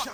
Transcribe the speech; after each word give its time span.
Welcome 0.00 0.12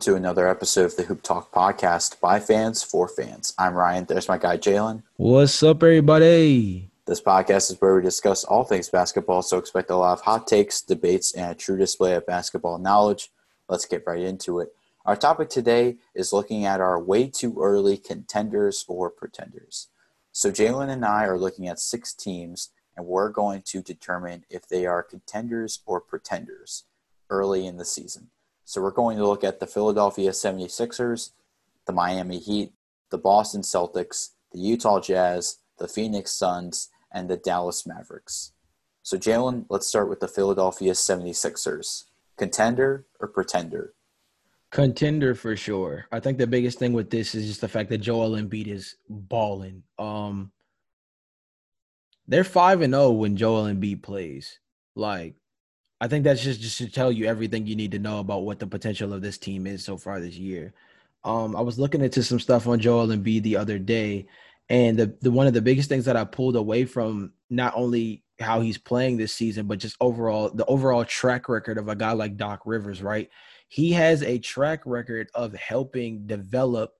to 0.00 0.16
another 0.16 0.46
episode 0.46 0.84
of 0.84 0.96
the 0.96 1.04
Hoop 1.04 1.22
Talk 1.22 1.50
podcast 1.50 2.20
by 2.20 2.40
fans 2.40 2.82
for 2.82 3.08
fans. 3.08 3.54
I'm 3.58 3.72
Ryan. 3.72 4.04
There's 4.04 4.28
my 4.28 4.36
guy 4.36 4.58
Jalen. 4.58 5.02
What's 5.16 5.62
up, 5.62 5.82
everybody? 5.82 6.90
This 7.06 7.22
podcast 7.22 7.70
is 7.70 7.80
where 7.80 7.96
we 7.96 8.02
discuss 8.02 8.44
all 8.44 8.64
things 8.64 8.90
basketball, 8.90 9.40
so 9.40 9.56
expect 9.56 9.88
a 9.88 9.96
lot 9.96 10.12
of 10.12 10.20
hot 10.20 10.46
takes, 10.46 10.82
debates, 10.82 11.32
and 11.32 11.52
a 11.52 11.54
true 11.54 11.78
display 11.78 12.12
of 12.12 12.26
basketball 12.26 12.76
knowledge. 12.76 13.30
Let's 13.66 13.86
get 13.86 14.04
right 14.06 14.20
into 14.20 14.58
it. 14.58 14.74
Our 15.06 15.16
topic 15.16 15.48
today 15.48 15.96
is 16.14 16.34
looking 16.34 16.66
at 16.66 16.82
our 16.82 17.02
way 17.02 17.28
too 17.28 17.56
early 17.58 17.96
contenders 17.96 18.84
or 18.88 19.08
pretenders. 19.08 19.88
So 20.38 20.52
Jalen 20.52 20.88
and 20.88 21.04
I 21.04 21.24
are 21.24 21.36
looking 21.36 21.66
at 21.66 21.80
six 21.80 22.14
teams, 22.14 22.70
and 22.96 23.04
we're 23.04 23.28
going 23.28 23.60
to 23.62 23.82
determine 23.82 24.44
if 24.48 24.68
they 24.68 24.86
are 24.86 25.02
contenders 25.02 25.80
or 25.84 26.00
pretenders 26.00 26.84
early 27.28 27.66
in 27.66 27.76
the 27.76 27.84
season. 27.84 28.30
So 28.64 28.80
we're 28.80 28.92
going 28.92 29.18
to 29.18 29.26
look 29.26 29.42
at 29.42 29.58
the 29.58 29.66
Philadelphia 29.66 30.30
76ers, 30.30 31.32
the 31.86 31.92
Miami 31.92 32.38
Heat, 32.38 32.72
the 33.10 33.18
Boston 33.18 33.62
Celtics, 33.62 34.28
the 34.52 34.60
Utah 34.60 35.00
Jazz, 35.00 35.58
the 35.76 35.88
Phoenix 35.88 36.30
Suns, 36.30 36.88
and 37.10 37.28
the 37.28 37.36
Dallas 37.36 37.84
Mavericks. 37.84 38.52
So, 39.02 39.18
Jalen, 39.18 39.66
let's 39.68 39.88
start 39.88 40.08
with 40.08 40.20
the 40.20 40.28
Philadelphia 40.28 40.92
76ers. 40.92 42.04
Contender 42.36 43.06
or 43.18 43.26
pretender? 43.26 43.94
Contender 44.70 45.34
for 45.34 45.56
sure. 45.56 46.06
I 46.12 46.20
think 46.20 46.36
the 46.38 46.46
biggest 46.46 46.78
thing 46.78 46.92
with 46.92 47.10
this 47.10 47.34
is 47.34 47.46
just 47.46 47.60
the 47.62 47.68
fact 47.68 47.88
that 47.90 47.98
Joel 47.98 48.32
Embiid 48.32 48.66
is 48.66 48.96
balling. 49.08 49.82
Um, 49.98 50.52
they're 52.26 52.44
five 52.44 52.82
and 52.82 52.92
zero 52.92 53.04
oh 53.04 53.12
when 53.12 53.36
Joel 53.36 53.64
Embiid 53.64 54.02
plays. 54.02 54.60
Like 54.94 55.36
I 56.00 56.08
think 56.08 56.24
that's 56.24 56.42
just 56.42 56.60
just 56.60 56.78
to 56.78 56.88
tell 56.88 57.10
you 57.10 57.26
everything 57.26 57.66
you 57.66 57.76
need 57.76 57.92
to 57.92 57.98
know 57.98 58.20
about 58.20 58.44
what 58.44 58.58
the 58.58 58.66
potential 58.66 59.12
of 59.12 59.22
this 59.22 59.38
team 59.38 59.66
is 59.66 59.84
so 59.84 59.96
far 59.96 60.20
this 60.20 60.36
year. 60.36 60.74
Um, 61.24 61.56
I 61.56 61.60
was 61.60 61.78
looking 61.78 62.02
into 62.02 62.22
some 62.22 62.38
stuff 62.38 62.66
on 62.68 62.78
Joel 62.78 63.08
Embiid 63.08 63.42
the 63.42 63.56
other 63.56 63.78
day, 63.78 64.26
and 64.68 64.98
the, 64.98 65.16
the 65.22 65.30
one 65.30 65.46
of 65.46 65.54
the 65.54 65.62
biggest 65.62 65.88
things 65.88 66.04
that 66.04 66.16
I 66.16 66.24
pulled 66.24 66.56
away 66.56 66.84
from 66.84 67.32
not 67.50 67.72
only 67.74 68.22
how 68.38 68.60
he's 68.60 68.78
playing 68.78 69.16
this 69.16 69.32
season, 69.32 69.66
but 69.66 69.78
just 69.78 69.96
overall 70.00 70.50
the 70.50 70.66
overall 70.66 71.04
track 71.04 71.48
record 71.48 71.78
of 71.78 71.88
a 71.88 71.96
guy 71.96 72.12
like 72.12 72.36
Doc 72.36 72.62
Rivers, 72.64 73.02
right? 73.02 73.28
He 73.68 73.92
has 73.92 74.22
a 74.22 74.38
track 74.38 74.82
record 74.84 75.30
of 75.34 75.54
helping 75.54 76.26
develop 76.26 76.92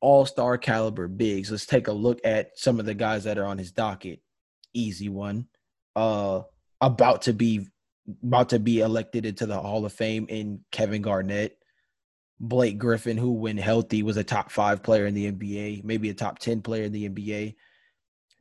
all-star 0.00 0.58
caliber 0.58 1.08
bigs. 1.08 1.50
Let's 1.50 1.66
take 1.66 1.88
a 1.88 1.92
look 1.92 2.20
at 2.24 2.58
some 2.58 2.78
of 2.78 2.86
the 2.86 2.94
guys 2.94 3.24
that 3.24 3.38
are 3.38 3.46
on 3.46 3.58
his 3.58 3.72
docket. 3.72 4.20
Easy 4.74 5.08
one. 5.08 5.46
Uh 5.96 6.42
about 6.80 7.22
to 7.22 7.32
be 7.32 7.66
about 8.22 8.50
to 8.50 8.58
be 8.58 8.80
elected 8.80 9.26
into 9.26 9.46
the 9.46 9.60
Hall 9.60 9.84
of 9.84 9.92
Fame 9.92 10.26
in 10.28 10.60
Kevin 10.70 11.02
Garnett, 11.02 11.58
Blake 12.40 12.78
Griffin, 12.78 13.16
who 13.16 13.32
when 13.32 13.58
healthy 13.58 14.02
was 14.02 14.16
a 14.16 14.24
top 14.24 14.50
five 14.50 14.82
player 14.82 15.06
in 15.06 15.14
the 15.14 15.30
NBA, 15.30 15.84
maybe 15.84 16.08
a 16.08 16.14
top 16.14 16.38
10 16.38 16.62
player 16.62 16.84
in 16.84 16.92
the 16.92 17.08
NBA. 17.08 17.56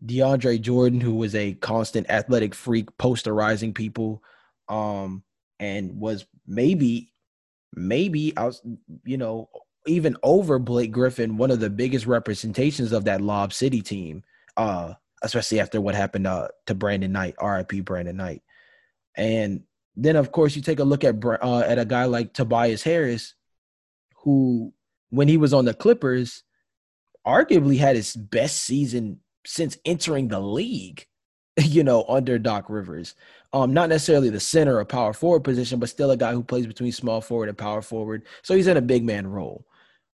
DeAndre 0.06 0.62
Jordan, 0.62 1.02
who 1.02 1.16
was 1.16 1.34
a 1.36 1.54
constant 1.56 2.10
athletic 2.10 2.54
freak, 2.54 2.96
posterizing 2.98 3.74
people, 3.74 4.22
um, 4.70 5.24
and 5.60 6.00
was 6.00 6.26
maybe, 6.46 7.12
maybe 7.74 8.36
I 8.38 8.46
was, 8.46 8.62
you 9.04 9.18
know, 9.18 9.50
even 9.86 10.18
over 10.24 10.60
Blake 10.60 10.92
Griffin, 10.92 11.38
one 11.38 11.52
of 11.52 11.60
the 11.60 11.70
biggest 11.70 12.06
representations 12.06 12.92
of 12.92 13.06
that 13.06 13.22
Lob 13.22 13.54
City 13.54 13.82
team, 13.82 14.24
uh, 14.58 14.94
especially 15.22 15.60
after 15.60 15.80
what 15.80 15.96
happened 15.96 16.28
uh, 16.28 16.50
to 16.66 16.76
Brandon 16.76 17.12
Knight, 17.12 17.36
RIP 17.42 17.86
Brandon 17.86 18.18
Knight. 18.18 18.44
And 19.16 19.64
then, 19.96 20.16
of 20.16 20.32
course, 20.32 20.56
you 20.56 20.62
take 20.62 20.80
a 20.80 20.84
look 20.84 21.04
at 21.04 21.24
uh, 21.24 21.60
at 21.60 21.80
a 21.80 21.86
guy 21.86 22.06
like 22.06 22.34
Tobias 22.34 22.84
Harris, 22.84 23.34
who, 24.18 24.74
when 25.10 25.28
he 25.28 25.38
was 25.38 25.54
on 25.54 25.66
the 25.66 25.74
Clippers, 25.74 26.44
arguably 27.26 27.78
had 27.78 27.96
his 27.96 28.16
best 28.16 28.58
season 28.58 29.20
since 29.46 29.78
entering 29.86 30.28
the 30.28 30.40
league. 30.40 31.08
You 31.64 31.84
know, 31.84 32.06
under 32.08 32.38
Doc 32.38 32.70
Rivers, 32.70 33.16
um, 33.52 33.74
not 33.74 33.90
necessarily 33.90 34.30
the 34.30 34.40
center 34.40 34.78
or 34.78 34.86
power 34.86 35.12
forward 35.14 35.44
position, 35.44 35.80
but 35.80 35.90
still 35.90 36.12
a 36.12 36.18
guy 36.18 36.32
who 36.32 36.44
plays 36.44 36.68
between 36.68 36.92
small 36.92 37.20
forward 37.20 37.50
and 37.50 37.58
power 37.58 37.82
forward. 37.82 38.28
So 38.44 38.56
he's 38.56 38.68
in 38.68 38.78
a 38.78 38.82
big 38.82 39.04
man 39.04 39.26
role. 39.26 39.66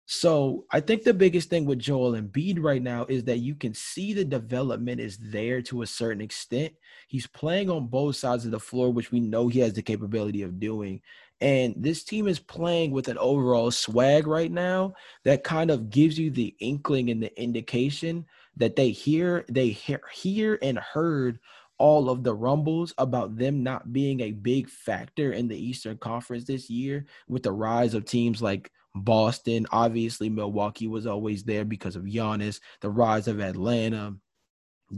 So 0.06 0.66
I 0.72 0.80
think 0.82 1.04
the 1.04 1.14
biggest 1.14 1.50
thing 1.50 1.66
with 1.66 1.80
Joel 1.80 2.14
Embiid 2.14 2.62
right 2.62 2.82
now 2.82 3.06
is 3.06 3.24
that 3.26 3.40
you 3.40 3.56
can 3.56 3.74
see 3.74 4.14
the 4.14 4.26
development 4.26 5.00
is 5.00 5.18
there 5.18 5.62
to 5.64 5.82
a 5.82 5.88
certain 5.88 6.22
extent. 6.22 6.74
He's 7.08 7.28
playing 7.28 7.70
on 7.70 7.88
both 7.88 8.18
sides 8.18 8.46
of 8.46 8.52
the 8.52 8.60
floor, 8.60 8.92
which 8.92 9.12
we 9.12 9.22
know 9.22 9.48
he 9.48 9.60
has 9.60 9.74
the 9.74 9.82
capability 9.82 10.42
of 10.42 10.60
doing. 10.60 11.02
And 11.40 11.74
this 11.78 12.04
team 12.04 12.28
is 12.28 12.40
playing 12.40 12.92
with 12.92 13.08
an 13.08 13.18
overall 13.18 13.72
swag 13.72 14.28
right 14.28 14.52
now 14.52 14.94
that 15.24 15.44
kind 15.44 15.72
of 15.72 15.90
gives 15.90 16.20
you 16.20 16.32
the 16.32 16.56
inkling 16.60 17.10
and 17.10 17.24
the 17.24 17.42
indication 17.42 18.26
that 18.58 18.76
they 18.76 18.92
hear, 18.92 19.46
they 19.50 19.70
hear, 19.70 20.02
hear 20.14 20.60
and 20.62 20.78
heard 20.78 21.40
all 21.78 22.10
of 22.10 22.24
the 22.24 22.34
rumbles 22.34 22.94
about 22.98 23.36
them 23.36 23.64
not 23.64 23.92
being 23.92 24.22
a 24.22 24.32
big 24.32 24.70
factor 24.70 25.34
in 25.34 25.48
the 25.48 25.58
Eastern 25.58 25.98
Conference 25.98 26.46
this 26.46 26.70
year 26.70 27.06
with 27.28 27.44
the 27.44 27.52
rise 27.52 27.94
of 27.94 28.06
teams 28.06 28.42
like 28.42 28.72
Boston. 28.96 29.66
Obviously, 29.72 30.30
Milwaukee 30.30 30.88
was 30.88 31.08
always 31.08 31.44
there 31.44 31.66
because 31.66 31.96
of 31.96 32.04
Giannis, 32.04 32.60
the 32.82 32.90
rise 32.90 33.28
of 33.28 33.40
Atlanta, 33.40 34.16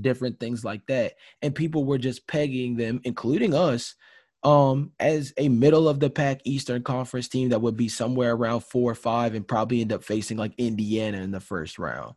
different 0.01 0.39
things 0.39 0.65
like 0.65 0.85
that. 0.88 1.13
And 1.41 1.55
people 1.55 1.85
were 1.85 1.97
just 1.97 2.27
pegging 2.27 2.75
them, 2.75 2.99
including 3.03 3.53
us, 3.53 3.95
um, 4.44 4.91
as 4.99 5.33
a 5.38 5.49
middle 5.49 5.89
of 5.89 5.99
the 5.99 6.09
pack 6.09 6.41
Eastern 6.44 6.83
Conference 6.83 7.27
team 7.27 7.49
that 7.49 7.61
would 7.61 7.77
be 7.77 7.89
somewhere 7.89 8.33
around 8.33 8.61
four 8.61 8.91
or 8.91 8.95
five 8.95 9.33
and 9.33 9.47
probably 9.47 9.81
end 9.81 9.91
up 9.91 10.03
facing 10.03 10.38
like 10.38 10.53
Indiana 10.57 11.17
in 11.19 11.31
the 11.31 11.39
first 11.39 11.79
round. 11.79 12.15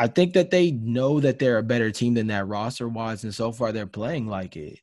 I 0.00 0.06
think 0.06 0.32
that 0.32 0.50
they 0.50 0.70
know 0.70 1.20
that 1.20 1.38
they're 1.38 1.58
a 1.58 1.62
better 1.62 1.90
team 1.90 2.14
than 2.14 2.28
that 2.28 2.48
roster 2.48 2.88
wise, 2.88 3.22
and 3.22 3.34
so 3.34 3.52
far 3.52 3.70
they're 3.70 3.86
playing 3.86 4.28
like 4.28 4.56
it. 4.56 4.80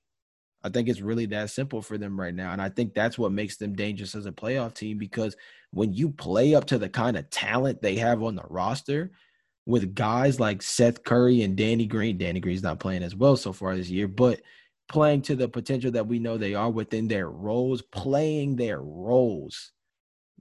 I 0.63 0.69
think 0.69 0.87
it's 0.87 1.01
really 1.01 1.25
that 1.27 1.49
simple 1.49 1.81
for 1.81 1.97
them 1.97 2.19
right 2.19 2.35
now. 2.35 2.51
And 2.51 2.61
I 2.61 2.69
think 2.69 2.93
that's 2.93 3.17
what 3.17 3.31
makes 3.31 3.57
them 3.57 3.73
dangerous 3.73 4.13
as 4.13 4.27
a 4.27 4.31
playoff 4.31 4.75
team 4.75 4.99
because 4.99 5.35
when 5.71 5.91
you 5.91 6.11
play 6.11 6.53
up 6.53 6.65
to 6.65 6.77
the 6.77 6.87
kind 6.87 7.17
of 7.17 7.27
talent 7.31 7.81
they 7.81 7.95
have 7.95 8.21
on 8.21 8.35
the 8.35 8.43
roster 8.47 9.09
with 9.65 9.95
guys 9.95 10.39
like 10.39 10.61
Seth 10.61 11.03
Curry 11.03 11.41
and 11.41 11.57
Danny 11.57 11.87
Green, 11.87 12.19
Danny 12.19 12.39
Green's 12.39 12.61
not 12.61 12.79
playing 12.79 13.01
as 13.01 13.15
well 13.15 13.35
so 13.35 13.51
far 13.51 13.75
this 13.75 13.89
year, 13.89 14.07
but 14.07 14.39
playing 14.87 15.23
to 15.23 15.35
the 15.35 15.49
potential 15.49 15.89
that 15.93 16.05
we 16.05 16.19
know 16.19 16.37
they 16.37 16.53
are 16.53 16.69
within 16.69 17.07
their 17.07 17.31
roles, 17.31 17.81
playing 17.81 18.55
their 18.55 18.81
roles 18.81 19.71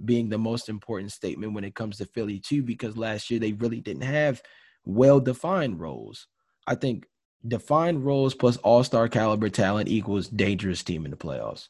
being 0.04 0.28
the 0.28 0.36
most 0.36 0.68
important 0.68 1.12
statement 1.12 1.54
when 1.54 1.64
it 1.64 1.74
comes 1.74 1.96
to 1.96 2.04
Philly 2.04 2.38
too, 2.38 2.62
because 2.62 2.98
last 2.98 3.30
year 3.30 3.40
they 3.40 3.52
really 3.52 3.80
didn't 3.80 4.02
have 4.02 4.42
well 4.86 5.20
defined 5.20 5.80
roles. 5.80 6.26
I 6.66 6.76
think 6.76 7.06
defined 7.46 8.04
roles 8.04 8.34
plus 8.34 8.56
all 8.58 8.82
star 8.82 9.08
caliber 9.08 9.50
talent 9.50 9.88
equals 9.88 10.28
dangerous 10.28 10.82
team 10.82 11.04
in 11.04 11.10
the 11.10 11.16
playoffs, 11.16 11.68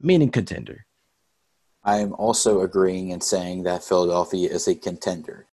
meaning 0.00 0.30
contender. 0.30 0.86
I 1.84 1.98
am 1.98 2.12
also 2.12 2.60
agreeing 2.60 3.12
and 3.12 3.22
saying 3.22 3.64
that 3.64 3.82
Philadelphia 3.82 4.48
is 4.48 4.68
a 4.68 4.74
contender. 4.74 5.48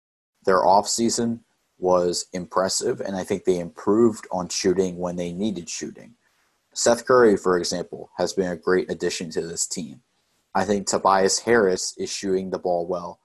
Their 0.44 0.58
offseason 0.58 1.40
was 1.78 2.26
impressive, 2.32 3.00
and 3.00 3.14
I 3.14 3.22
think 3.22 3.44
they 3.44 3.60
improved 3.60 4.26
on 4.32 4.48
shooting 4.48 4.98
when 4.98 5.16
they 5.16 5.32
needed 5.32 5.68
shooting. 5.68 6.14
Seth 6.74 7.06
Curry, 7.06 7.36
for 7.36 7.56
example, 7.56 8.10
has 8.18 8.32
been 8.32 8.50
a 8.50 8.56
great 8.56 8.90
addition 8.90 9.30
to 9.30 9.46
this 9.46 9.66
team. 9.66 10.02
I 10.54 10.64
think 10.64 10.86
Tobias 10.86 11.38
Harris 11.38 11.94
is 11.96 12.10
shooting 12.10 12.50
the 12.50 12.58
ball 12.58 12.86
well. 12.86 13.20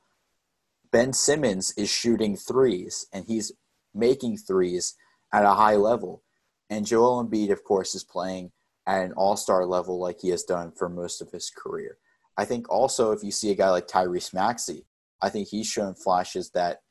Ben 0.91 1.13
Simmons 1.13 1.73
is 1.77 1.89
shooting 1.89 2.35
threes, 2.35 3.07
and 3.13 3.25
he's 3.25 3.53
making 3.93 4.37
threes 4.37 4.95
at 5.33 5.45
a 5.45 5.53
high 5.53 5.75
level. 5.75 6.23
And 6.69 6.85
Joel 6.85 7.25
Embiid, 7.25 7.51
of 7.51 7.63
course, 7.63 7.95
is 7.95 8.03
playing 8.03 8.51
at 8.85 9.03
an 9.03 9.13
all 9.13 9.37
star 9.37 9.65
level 9.65 9.99
like 9.99 10.19
he 10.21 10.29
has 10.29 10.43
done 10.43 10.71
for 10.71 10.89
most 10.89 11.21
of 11.21 11.31
his 11.31 11.49
career. 11.49 11.97
I 12.37 12.45
think 12.45 12.69
also 12.69 13.11
if 13.11 13.23
you 13.23 13.31
see 13.31 13.51
a 13.51 13.55
guy 13.55 13.69
like 13.69 13.87
Tyrese 13.87 14.33
Maxey, 14.33 14.85
I 15.21 15.29
think 15.29 15.49
he's 15.49 15.67
shown 15.67 15.93
flashes 15.93 16.51
that 16.51 16.81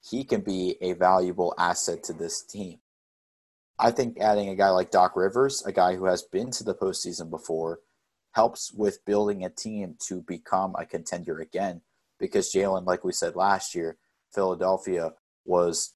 he 0.00 0.24
can 0.24 0.40
be 0.40 0.76
a 0.80 0.94
valuable 0.94 1.54
asset 1.58 2.02
to 2.04 2.12
this 2.12 2.42
team. 2.42 2.78
I 3.78 3.92
think 3.92 4.18
adding 4.18 4.48
a 4.48 4.56
guy 4.56 4.70
like 4.70 4.90
Doc 4.90 5.14
Rivers, 5.14 5.62
a 5.64 5.72
guy 5.72 5.94
who 5.94 6.06
has 6.06 6.22
been 6.22 6.50
to 6.52 6.64
the 6.64 6.74
postseason 6.74 7.30
before, 7.30 7.80
helps 8.32 8.72
with 8.72 9.04
building 9.04 9.44
a 9.44 9.50
team 9.50 9.96
to 10.08 10.22
become 10.22 10.74
a 10.76 10.84
contender 10.84 11.38
again. 11.38 11.82
Because 12.18 12.52
Jalen, 12.52 12.86
like 12.86 13.04
we 13.04 13.12
said 13.12 13.36
last 13.36 13.74
year, 13.74 13.96
Philadelphia 14.32 15.12
was 15.44 15.94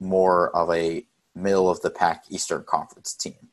more 0.00 0.54
of 0.56 0.70
a 0.70 1.06
middle 1.34 1.70
of 1.70 1.80
the 1.80 1.90
pack 1.90 2.24
Eastern 2.28 2.64
Conference 2.64 3.14
team. 3.14 3.48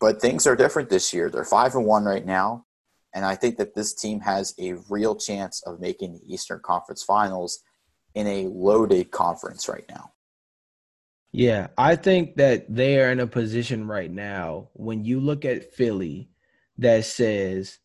But 0.00 0.20
things 0.20 0.46
are 0.46 0.56
different 0.56 0.90
this 0.90 1.14
year. 1.14 1.30
They're 1.30 1.44
five 1.44 1.74
and 1.74 1.86
one 1.86 2.04
right 2.04 2.26
now, 2.26 2.66
and 3.14 3.24
I 3.24 3.36
think 3.36 3.56
that 3.56 3.74
this 3.74 3.94
team 3.94 4.20
has 4.20 4.54
a 4.58 4.74
real 4.90 5.14
chance 5.14 5.62
of 5.62 5.80
making 5.80 6.14
the 6.14 6.34
Eastern 6.34 6.60
Conference 6.62 7.02
Finals 7.02 7.60
in 8.14 8.26
a 8.26 8.46
loaded 8.46 9.10
conference 9.10 9.68
right 9.68 9.84
now. 9.88 10.12
Yeah, 11.32 11.68
I 11.76 11.96
think 11.96 12.36
that 12.36 12.72
they 12.72 13.00
are 13.00 13.10
in 13.10 13.18
a 13.18 13.26
position 13.26 13.86
right 13.88 14.10
now 14.10 14.68
when 14.74 15.04
you 15.04 15.18
look 15.18 15.44
at 15.44 15.72
Philly 15.74 16.28
that 16.78 17.04
says 17.04 17.78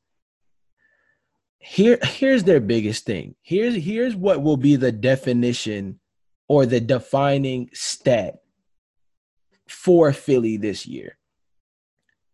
here 1.60 2.00
here's 2.02 2.44
their 2.44 2.60
biggest 2.60 3.06
thing. 3.06 3.36
Here's 3.42 3.76
here's 3.76 4.16
what 4.16 4.42
will 4.42 4.58
be 4.58 4.76
the 4.76 4.92
definition 4.92 6.00
or 6.48 6.66
the 6.66 6.80
defining 6.80 7.70
stat 7.74 8.42
for 9.68 10.12
Philly 10.14 10.58
this 10.58 10.86
year. 10.88 11.18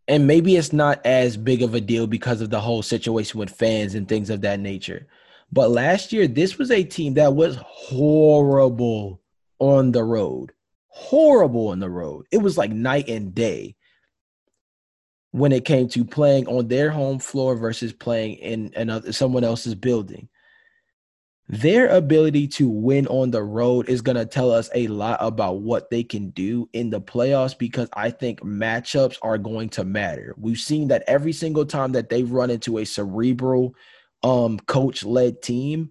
And 0.07 0.27
maybe 0.27 0.55
it's 0.55 0.71
not 0.71 1.03
as 1.05 1.35
big 1.35 1.63
of 1.63 1.73
a 1.73 1.81
deal 1.81 2.05
because 2.05 2.39
of 2.41 2.51
the 2.51 2.61
whole 2.61 2.83
situation 2.83 3.39
with 3.39 3.49
fans 3.49 3.95
and 3.95 4.07
things 4.07 4.29
of 4.29 4.41
that 4.41 4.59
nature. 4.59 5.07
But 5.51 5.71
last 5.71 6.13
year, 6.13 6.27
this 6.27 6.57
was 6.57 6.69
a 6.69 6.83
team 6.83 7.15
that 7.15 7.33
was 7.33 7.57
horrible 7.57 9.21
on 9.59 9.91
the 9.91 10.03
road 10.03 10.53
horrible 10.95 11.67
on 11.67 11.79
the 11.79 11.89
road. 11.89 12.25
It 12.31 12.37
was 12.37 12.57
like 12.57 12.71
night 12.71 13.09
and 13.09 13.35
day 13.35 13.75
when 15.35 15.51
it 15.51 15.65
came 15.65 15.85
to 15.89 16.05
playing 16.05 16.47
on 16.47 16.65
their 16.69 16.89
home 16.89 17.19
floor 17.19 17.57
versus 17.57 17.91
playing 17.91 18.35
in 18.35 18.71
another 18.77 19.11
someone 19.11 19.43
else's 19.43 19.75
building. 19.75 20.29
Their 21.49 21.89
ability 21.89 22.47
to 22.47 22.69
win 22.69 23.05
on 23.07 23.31
the 23.31 23.43
road 23.43 23.89
is 23.89 24.01
going 24.01 24.15
to 24.15 24.25
tell 24.25 24.49
us 24.49 24.69
a 24.73 24.87
lot 24.87 25.17
about 25.19 25.59
what 25.59 25.89
they 25.89 26.03
can 26.03 26.29
do 26.29 26.69
in 26.71 26.89
the 26.89 27.01
playoffs 27.01 27.55
because 27.55 27.89
I 27.91 28.11
think 28.11 28.39
matchups 28.43 29.17
are 29.21 29.37
going 29.37 29.67
to 29.71 29.83
matter. 29.83 30.33
We've 30.37 30.57
seen 30.57 30.87
that 30.87 31.03
every 31.05 31.33
single 31.33 31.65
time 31.65 31.91
that 31.91 32.07
they've 32.07 32.31
run 32.31 32.49
into 32.49 32.77
a 32.77 32.85
cerebral 32.85 33.75
um 34.23 34.57
coach 34.59 35.03
led 35.03 35.41
team, 35.41 35.89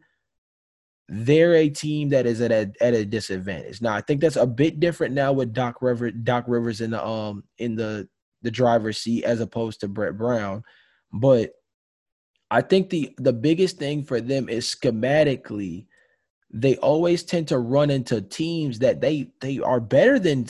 they're 1.06 1.54
a 1.54 1.68
team 1.68 2.08
that 2.08 2.24
is 2.24 2.40
at 2.40 2.50
a 2.50 2.72
at 2.80 2.94
a 2.94 3.04
disadvantage. 3.04 3.82
Now, 3.82 3.94
I 3.94 4.00
think 4.00 4.22
that's 4.22 4.36
a 4.36 4.46
bit 4.46 4.80
different 4.80 5.14
now 5.14 5.34
with 5.34 5.52
Doc 5.52 5.82
Rivers, 5.82 6.14
Doc 6.22 6.46
Rivers 6.48 6.80
in 6.80 6.92
the 6.92 7.06
um 7.06 7.44
in 7.58 7.76
the 7.76 8.08
the 8.44 8.50
driver's 8.50 8.98
seat 8.98 9.24
as 9.24 9.40
opposed 9.40 9.80
to 9.80 9.88
Brett 9.88 10.16
Brown, 10.16 10.62
but 11.12 11.52
I 12.50 12.60
think 12.60 12.90
the 12.90 13.12
the 13.18 13.32
biggest 13.32 13.78
thing 13.78 14.04
for 14.04 14.20
them 14.20 14.48
is 14.48 14.72
schematically 14.72 15.86
they 16.56 16.76
always 16.76 17.24
tend 17.24 17.48
to 17.48 17.58
run 17.58 17.90
into 17.90 18.22
teams 18.22 18.78
that 18.78 19.00
they 19.00 19.28
they 19.40 19.58
are 19.58 19.80
better 19.80 20.20
than 20.20 20.46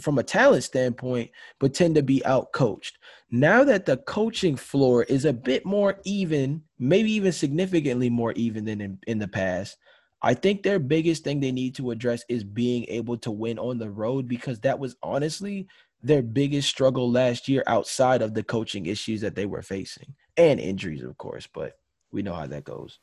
from 0.00 0.18
a 0.18 0.22
talent 0.22 0.64
standpoint 0.64 1.30
but 1.60 1.72
tend 1.72 1.94
to 1.94 2.02
be 2.02 2.24
out 2.26 2.52
coached 2.52 2.98
now 3.30 3.62
that 3.62 3.86
the 3.86 3.98
coaching 3.98 4.56
floor 4.56 5.04
is 5.04 5.24
a 5.24 5.32
bit 5.32 5.64
more 5.64 6.00
even 6.04 6.60
maybe 6.80 7.12
even 7.12 7.30
significantly 7.30 8.10
more 8.10 8.32
even 8.32 8.64
than 8.64 8.80
in, 8.80 8.98
in 9.06 9.18
the 9.18 9.28
past 9.28 9.76
i 10.22 10.34
think 10.34 10.62
their 10.62 10.80
biggest 10.80 11.22
thing 11.22 11.38
they 11.38 11.52
need 11.52 11.74
to 11.74 11.92
address 11.92 12.24
is 12.28 12.42
being 12.42 12.84
able 12.88 13.16
to 13.16 13.30
win 13.30 13.60
on 13.60 13.78
the 13.78 13.90
road 13.90 14.26
because 14.26 14.58
that 14.58 14.78
was 14.78 14.96
honestly 15.04 15.68
their 16.02 16.22
biggest 16.22 16.68
struggle 16.68 17.10
last 17.10 17.48
year 17.48 17.62
outside 17.66 18.22
of 18.22 18.34
the 18.34 18.42
coaching 18.42 18.86
issues 18.86 19.20
that 19.20 19.34
they 19.34 19.46
were 19.46 19.62
facing 19.62 20.14
and 20.36 20.60
injuries 20.60 21.02
of 21.02 21.16
course 21.18 21.46
but 21.46 21.78
we 22.12 22.22
know 22.22 22.34
how 22.34 22.46
that 22.46 22.64
goes 22.64 22.98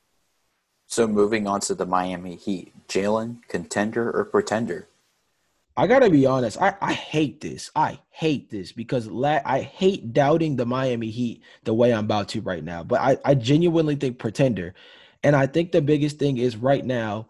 so 0.88 1.08
moving 1.08 1.48
on 1.48 1.62
to 1.62 1.76
the 1.76 1.86
Miami 1.86 2.36
Heat, 2.36 2.74
Jalen, 2.88 3.48
contender 3.48 4.12
or 4.12 4.26
pretender? 4.26 4.88
I 5.78 5.88
gotta 5.88 6.10
be 6.10 6.26
honest. 6.26 6.62
I, 6.62 6.76
I 6.82 6.94
hate 6.94 7.42
this. 7.42 7.70
I 7.76 8.00
hate 8.10 8.50
this 8.50 8.72
because 8.72 9.08
la- 9.08 9.42
I 9.44 9.62
hate 9.62 10.14
doubting 10.14 10.56
the 10.56 10.66
Miami 10.66 11.10
Heat 11.10 11.42
the 11.64 11.74
way 11.74 11.94
I'm 11.94 12.06
about 12.06 12.30
to 12.30 12.42
right 12.42 12.64
now. 12.64 12.84
But 12.84 13.02
I, 13.02 13.18
I 13.26 13.34
genuinely 13.34 13.96
think 13.96 14.18
pretender, 14.18 14.74
and 15.22 15.36
I 15.36 15.48
think 15.48 15.72
the 15.72 15.82
biggest 15.82 16.18
thing 16.18 16.38
is 16.38 16.56
right 16.56 16.86
now 16.86 17.28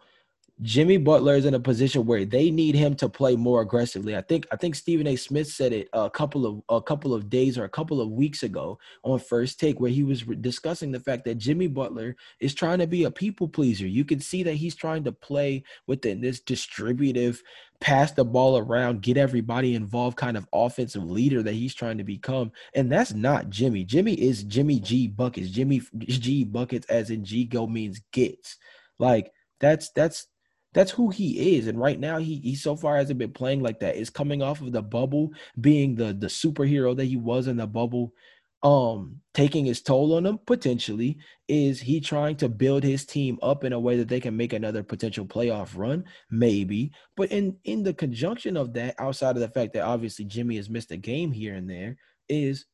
Jimmy 0.62 0.96
Butler 0.96 1.36
is 1.36 1.46
in 1.46 1.54
a 1.54 1.60
position 1.60 2.06
where 2.06 2.24
they 2.24 2.50
need 2.50 2.76
him 2.76 2.96
to 2.96 3.10
play 3.10 3.36
more 3.36 3.60
aggressively. 3.60 4.16
I 4.16 4.22
think 4.22 4.48
I 4.54 4.56
think 4.56 4.76
Stephen 4.76 5.06
A. 5.06 5.18
Smith 5.18 5.50
said 5.50 5.74
it 5.74 5.90
a 5.92 6.10
couple 6.10 6.46
of 6.46 6.62
a 6.70 6.82
couple 6.82 7.14
of 7.14 7.30
days 7.30 7.58
or 7.58 7.66
a 7.66 7.70
couple 7.70 8.00
of 8.00 8.10
weeks 8.10 8.42
ago 8.44 8.80
on 9.04 9.20
First 9.20 9.60
Take, 9.60 9.82
where 9.82 9.92
he 9.92 10.04
was 10.04 10.22
discussing 10.22 10.94
the 10.94 11.00
fact 11.00 11.26
that 11.26 11.40
Jimmy 11.40 11.68
Butler 11.68 12.16
is 12.40 12.54
trying 12.54 12.80
to 12.80 12.88
be 12.88 13.04
a 13.04 13.12
people 13.12 13.50
pleaser. 13.50 13.86
You 13.86 14.06
can 14.06 14.22
see 14.22 14.44
that 14.44 14.54
he's 14.54 14.76
trying 14.76 15.04
to 15.04 15.12
play 15.12 15.66
within 15.88 16.22
this 16.22 16.40
distributive, 16.40 17.44
pass 17.82 18.14
the 18.14 18.24
ball 18.24 18.58
around, 18.58 19.02
get 19.02 19.18
everybody 19.18 19.76
involved 19.76 20.16
kind 20.16 20.38
of 20.38 20.48
offensive 20.54 21.04
leader 21.04 21.44
that 21.44 21.54
he's 21.54 21.76
trying 21.76 21.98
to 21.98 22.06
become. 22.06 22.50
And 22.74 22.90
that's 22.90 23.14
not 23.14 23.50
Jimmy. 23.50 23.84
Jimmy 23.84 24.14
is 24.14 24.44
Jimmy 24.44 24.80
G 24.80 25.10
buckets. 25.10 25.50
Jimmy 25.50 25.82
G 25.98 26.46
buckets, 26.46 26.88
as 26.88 27.10
in 27.10 27.26
G 27.26 27.44
go 27.44 27.68
means 27.68 28.00
gets. 28.14 28.56
Like 29.00 29.34
that's 29.60 29.90
that's 29.92 30.28
that's 30.76 30.92
who 30.92 31.10
he 31.10 31.56
is. 31.56 31.68
And 31.68 31.80
right 31.80 31.98
now, 31.98 32.18
he 32.18 32.36
he 32.36 32.54
so 32.54 32.76
far 32.76 32.98
hasn't 32.98 33.18
been 33.18 33.32
playing 33.32 33.64
like 33.64 33.80
that. 33.80 33.96
Is 33.96 34.10
coming 34.10 34.44
off 34.44 34.62
of 34.62 34.74
the 34.74 34.82
bubble, 34.82 35.32
being 35.60 35.96
the 35.96 36.14
the 36.14 36.28
superhero 36.28 36.96
that 36.98 37.06
he 37.06 37.16
was 37.16 37.48
in 37.48 37.56
the 37.56 37.66
bubble, 37.66 38.14
um, 38.62 39.22
taking 39.34 39.66
his 39.66 39.82
toll 39.82 40.14
on 40.16 40.26
him 40.26 40.38
potentially. 40.46 41.18
Is 41.48 41.80
he 41.80 42.02
trying 42.02 42.36
to 42.38 42.50
build 42.50 42.84
his 42.84 43.06
team 43.06 43.40
up 43.42 43.64
in 43.64 43.72
a 43.72 43.80
way 43.80 43.96
that 43.96 44.10
they 44.10 44.20
can 44.20 44.36
make 44.36 44.52
another 44.52 44.84
potential 44.84 45.26
playoff 45.26 45.78
run? 45.78 46.04
Maybe. 46.30 46.92
But 47.16 47.32
in 47.32 47.56
in 47.64 47.82
the 47.82 47.94
conjunction 47.94 48.58
of 48.58 48.74
that, 48.74 48.96
outside 49.00 49.38
of 49.38 49.42
the 49.42 49.50
fact 49.50 49.74
that 49.74 49.84
obviously 49.84 50.26
Jimmy 50.26 50.58
has 50.58 50.70
missed 50.70 50.92
a 50.92 50.98
game 50.98 51.32
here 51.32 51.56
and 51.56 51.70
there, 51.70 51.96
is 52.28 52.66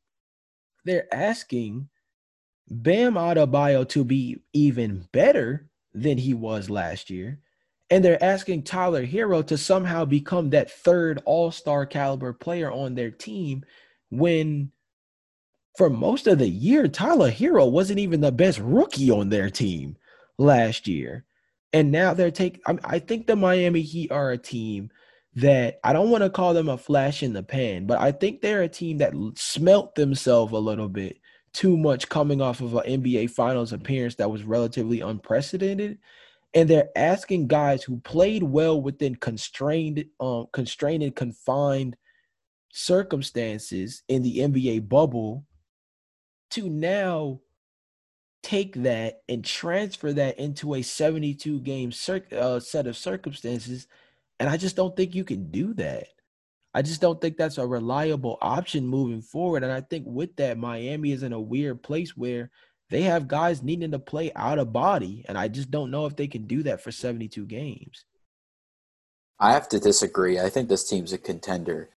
they're 0.85 1.13
asking 1.13 1.87
Bam 2.67 3.13
Adebayo 3.13 3.87
to 3.89 4.03
be 4.03 4.41
even 4.53 5.07
better 5.11 5.69
than 5.93 6.17
he 6.17 6.33
was 6.33 6.67
last 6.67 7.11
year 7.11 7.37
and 7.91 8.03
they're 8.03 8.23
asking 8.23 8.63
Tyler 8.63 9.05
Herro 9.05 9.45
to 9.47 9.57
somehow 9.57 10.05
become 10.05 10.49
that 10.51 10.71
third 10.71 11.21
all-star 11.25 11.85
caliber 11.85 12.31
player 12.31 12.71
on 12.71 12.95
their 12.95 13.11
team 13.11 13.65
when 14.09 14.71
for 15.77 15.89
most 15.89 16.25
of 16.25 16.39
the 16.39 16.47
year 16.47 16.87
Tyler 16.87 17.29
Herro 17.29 17.69
wasn't 17.69 17.99
even 17.99 18.21
the 18.21 18.31
best 18.31 18.59
rookie 18.59 19.11
on 19.11 19.29
their 19.29 19.49
team 19.49 19.97
last 20.37 20.87
year. 20.87 21.25
And 21.73 21.91
now 21.91 22.13
they're 22.13 22.31
taking 22.31 22.61
I 22.85 22.99
think 22.99 23.27
the 23.27 23.35
Miami 23.35 23.81
Heat 23.81 24.11
are 24.11 24.31
a 24.31 24.37
team 24.37 24.89
that 25.35 25.79
I 25.83 25.91
don't 25.91 26.09
want 26.09 26.23
to 26.23 26.29
call 26.29 26.53
them 26.53 26.69
a 26.69 26.77
flash 26.77 27.23
in 27.23 27.33
the 27.33 27.43
pan, 27.43 27.87
but 27.87 27.99
I 27.99 28.13
think 28.13 28.41
they're 28.41 28.63
a 28.63 28.69
team 28.69 28.97
that 28.99 29.13
smelt 29.35 29.95
themselves 29.95 30.53
a 30.53 30.57
little 30.57 30.89
bit 30.89 31.17
too 31.53 31.75
much 31.75 32.07
coming 32.07 32.41
off 32.41 32.61
of 32.61 32.73
an 32.75 33.03
NBA 33.03 33.31
Finals 33.31 33.73
appearance 33.73 34.15
that 34.15 34.31
was 34.31 34.43
relatively 34.43 35.01
unprecedented 35.01 35.97
and 36.53 36.69
they're 36.69 36.89
asking 36.95 37.47
guys 37.47 37.83
who 37.83 37.99
played 37.99 38.43
well 38.43 38.81
within 38.81 39.15
constrained, 39.15 40.05
um, 40.19 40.47
constrained 40.51 41.03
and 41.03 41.15
confined 41.15 41.95
circumstances 42.71 44.03
in 44.07 44.21
the 44.21 44.39
NBA 44.39 44.87
bubble 44.89 45.45
to 46.51 46.69
now 46.69 47.39
take 48.43 48.75
that 48.75 49.21
and 49.29 49.45
transfer 49.45 50.11
that 50.13 50.39
into 50.39 50.73
a 50.73 50.81
72 50.81 51.59
game 51.61 51.91
cir- 51.91 52.25
uh, 52.37 52.59
set 52.59 52.87
of 52.87 52.97
circumstances. 52.97 53.87
And 54.39 54.49
I 54.49 54.57
just 54.57 54.75
don't 54.75 54.95
think 54.95 55.15
you 55.15 55.23
can 55.23 55.51
do 55.51 55.73
that. 55.75 56.07
I 56.73 56.81
just 56.81 57.01
don't 57.01 57.19
think 57.19 57.37
that's 57.37 57.57
a 57.57 57.67
reliable 57.67 58.37
option 58.41 58.87
moving 58.87 59.21
forward. 59.21 59.63
And 59.63 59.71
I 59.71 59.81
think 59.81 60.05
with 60.07 60.35
that, 60.37 60.57
Miami 60.57 61.11
is 61.11 61.23
in 61.23 61.33
a 61.33 61.39
weird 61.39 61.83
place 61.83 62.15
where 62.15 62.49
they 62.91 63.03
have 63.03 63.27
guys 63.27 63.63
needing 63.63 63.91
to 63.91 63.99
play 63.99 64.31
out 64.35 64.59
of 64.59 64.73
body, 64.73 65.23
and 65.27 65.37
I 65.37 65.47
just 65.47 65.71
don't 65.71 65.91
know 65.91 66.05
if 66.05 66.17
they 66.17 66.27
can 66.27 66.45
do 66.45 66.61
that 66.63 66.81
for 66.81 66.91
72 66.91 67.45
games. 67.45 68.03
I 69.39 69.53
have 69.53 69.69
to 69.69 69.79
disagree. 69.79 70.39
I 70.39 70.49
think 70.49 70.67
this 70.69 70.87
team's 70.87 71.13
a 71.13 71.17
contender. 71.17 71.89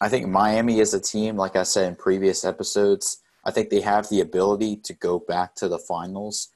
I 0.00 0.10
think 0.10 0.28
Miami 0.28 0.78
is 0.78 0.92
a 0.92 1.00
team, 1.00 1.36
like 1.36 1.56
I 1.56 1.62
said 1.62 1.88
in 1.88 1.96
previous 1.96 2.44
episodes, 2.44 3.22
I 3.44 3.50
think 3.50 3.70
they 3.70 3.80
have 3.80 4.08
the 4.08 4.20
ability 4.20 4.76
to 4.84 4.92
go 4.92 5.18
back 5.18 5.54
to 5.56 5.68
the 5.68 5.78
finals. 5.78 6.48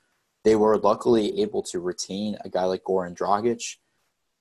They 0.45 0.57
were 0.57 0.77
luckily 0.77 1.41
able 1.41 1.63
to 1.65 1.81
retain 1.81 2.37
a 2.45 2.51
guy 2.51 2.65
like 2.65 2.85
Goran 2.85 3.17
Dragic, 3.17 3.77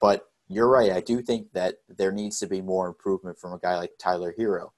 but 0.02 0.26
you're 0.50 0.68
right. 0.68 0.92
I 0.92 1.00
do 1.00 1.22
think 1.22 1.54
that 1.54 1.76
there 1.88 2.12
needs 2.12 2.40
to 2.40 2.48
be 2.48 2.62
more 2.62 2.88
improvement 2.88 3.40
from 3.40 3.54
a 3.54 3.60
guy 3.60 3.78
like 3.78 3.92
Tyler 4.00 4.36
Herro. 4.38 4.72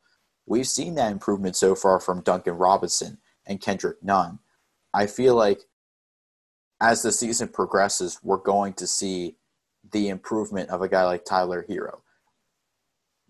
We've 0.46 0.68
seen 0.68 0.96
that 0.96 1.12
improvement 1.12 1.56
so 1.56 1.74
far 1.74 2.00
from 2.00 2.22
Duncan 2.22 2.56
Robinson 2.56 3.18
and 3.48 3.60
Kendrick 3.60 4.03
Nunn. 4.03 4.39
I 4.94 5.08
feel 5.08 5.36
like 5.36 5.62
as 6.82 7.04
the 7.04 7.12
season 7.12 7.48
progresses, 7.48 8.20
we're 8.24 8.38
going 8.38 8.74
to 8.74 8.88
see 8.88 9.36
the 9.92 10.10
improvement 10.10 10.70
of 10.70 10.82
a 10.82 10.90
guy 10.90 11.04
like 11.04 11.26
Tyler 11.26 11.66
Herro. 11.70 12.02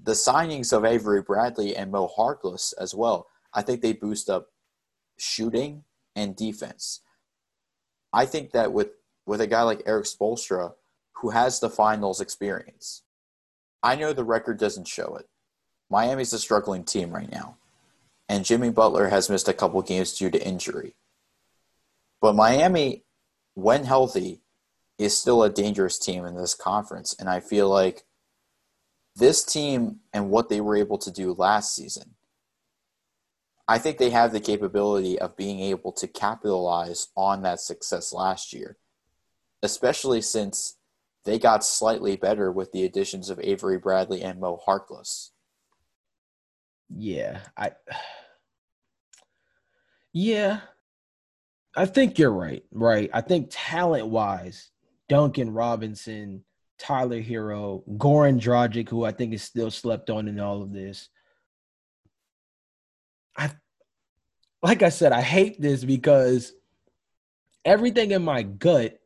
The 0.01 0.13
signings 0.13 0.73
of 0.75 0.85
Avery 0.85 1.21
Bradley 1.21 1.75
and 1.75 1.91
Mo 1.91 2.09
Harkless 2.17 2.73
as 2.79 2.95
well, 2.95 3.27
I 3.53 3.61
think 3.61 3.81
they 3.81 3.93
boost 3.93 4.29
up 4.29 4.47
shooting 5.19 5.83
and 6.15 6.35
defense. 6.35 7.01
I 8.11 8.25
think 8.25 8.51
that 8.51 8.73
with, 8.73 8.89
with 9.25 9.41
a 9.41 9.47
guy 9.47 9.61
like 9.61 9.83
Erik 9.85 10.05
Spoelstra, 10.05 10.73
who 11.17 11.29
has 11.29 11.59
the 11.59 11.69
finals 11.69 12.19
experience, 12.19 13.03
I 13.83 13.95
know 13.95 14.13
the 14.13 14.23
record 14.23 14.59
doesn't 14.59 14.87
show 14.87 15.15
it. 15.15 15.27
Miami's 15.89 16.33
a 16.33 16.39
struggling 16.39 16.83
team 16.83 17.11
right 17.11 17.31
now, 17.31 17.57
and 18.29 18.45
Jimmy 18.45 18.69
Butler 18.69 19.09
has 19.09 19.29
missed 19.29 19.47
a 19.47 19.53
couple 19.53 19.81
games 19.81 20.17
due 20.17 20.29
to 20.29 20.45
injury. 20.45 20.95
But 22.21 22.35
Miami, 22.35 23.03
when 23.55 23.83
healthy, 23.83 24.41
is 24.97 25.17
still 25.17 25.41
a 25.43 25.49
dangerous 25.49 25.97
team 25.97 26.25
in 26.25 26.35
this 26.35 26.53
conference. 26.53 27.15
And 27.19 27.27
I 27.27 27.39
feel 27.39 27.67
like 27.67 28.03
this 29.15 29.43
team 29.43 30.01
and 30.13 30.29
what 30.29 30.47
they 30.47 30.61
were 30.61 30.77
able 30.77 30.99
to 30.99 31.11
do 31.11 31.33
last 31.33 31.75
season, 31.75 32.15
I 33.67 33.79
think 33.79 33.97
they 33.97 34.11
have 34.11 34.31
the 34.31 34.39
capability 34.39 35.17
of 35.17 35.35
being 35.35 35.59
able 35.59 35.91
to 35.93 36.07
capitalize 36.07 37.07
on 37.17 37.41
that 37.41 37.59
success 37.59 38.13
last 38.13 38.53
year, 38.53 38.77
especially 39.63 40.21
since 40.21 40.77
they 41.25 41.39
got 41.39 41.63
slightly 41.63 42.15
better 42.15 42.51
with 42.51 42.71
the 42.71 42.83
additions 42.83 43.29
of 43.29 43.39
Avery 43.41 43.77
Bradley 43.77 44.21
and 44.21 44.39
Mo 44.39 44.59
Harkless. 44.67 45.29
Yeah, 46.89 47.39
I 47.57 47.71
Yeah. 50.13 50.59
I 51.75 51.85
think 51.85 52.19
you're 52.19 52.33
right. 52.33 52.63
Right. 52.71 53.09
I 53.13 53.21
think 53.21 53.47
talent 53.49 54.07
wise, 54.07 54.69
Duncan 55.07 55.53
Robinson, 55.53 56.43
Tyler 56.77 57.21
Herro, 57.21 57.83
Goran 57.97 58.39
Dragic, 58.39 58.89
who 58.89 59.05
I 59.05 59.11
think 59.11 59.33
is 59.33 59.43
still 59.43 59.71
slept 59.71 60.09
on 60.09 60.27
in 60.27 60.39
all 60.39 60.61
of 60.61 60.73
this. 60.73 61.09
I 63.37 63.51
like 64.61 64.83
I 64.83 64.89
said, 64.89 65.11
I 65.11 65.21
hate 65.21 65.61
this 65.61 65.83
because 65.83 66.53
everything 67.65 68.11
in 68.11 68.23
my 68.23 68.43
gut, 68.43 68.99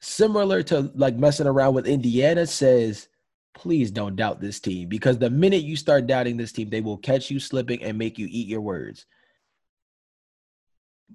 similar 0.00 0.62
to 0.64 0.90
like 0.94 1.16
messing 1.16 1.46
around 1.46 1.74
with 1.74 1.86
Indiana, 1.86 2.46
says 2.46 3.08
please 3.56 3.90
don't 3.90 4.16
doubt 4.16 4.38
this 4.38 4.60
team 4.60 4.86
because 4.88 5.18
the 5.18 5.30
minute 5.30 5.62
you 5.62 5.76
start 5.76 6.06
doubting 6.06 6.36
this 6.36 6.52
team, 6.52 6.68
they 6.68 6.82
will 6.82 6.98
catch 6.98 7.30
you 7.30 7.40
slipping 7.40 7.82
and 7.82 7.96
make 7.96 8.18
you 8.18 8.28
eat 8.30 8.46
your 8.46 8.60
words. 8.60 9.06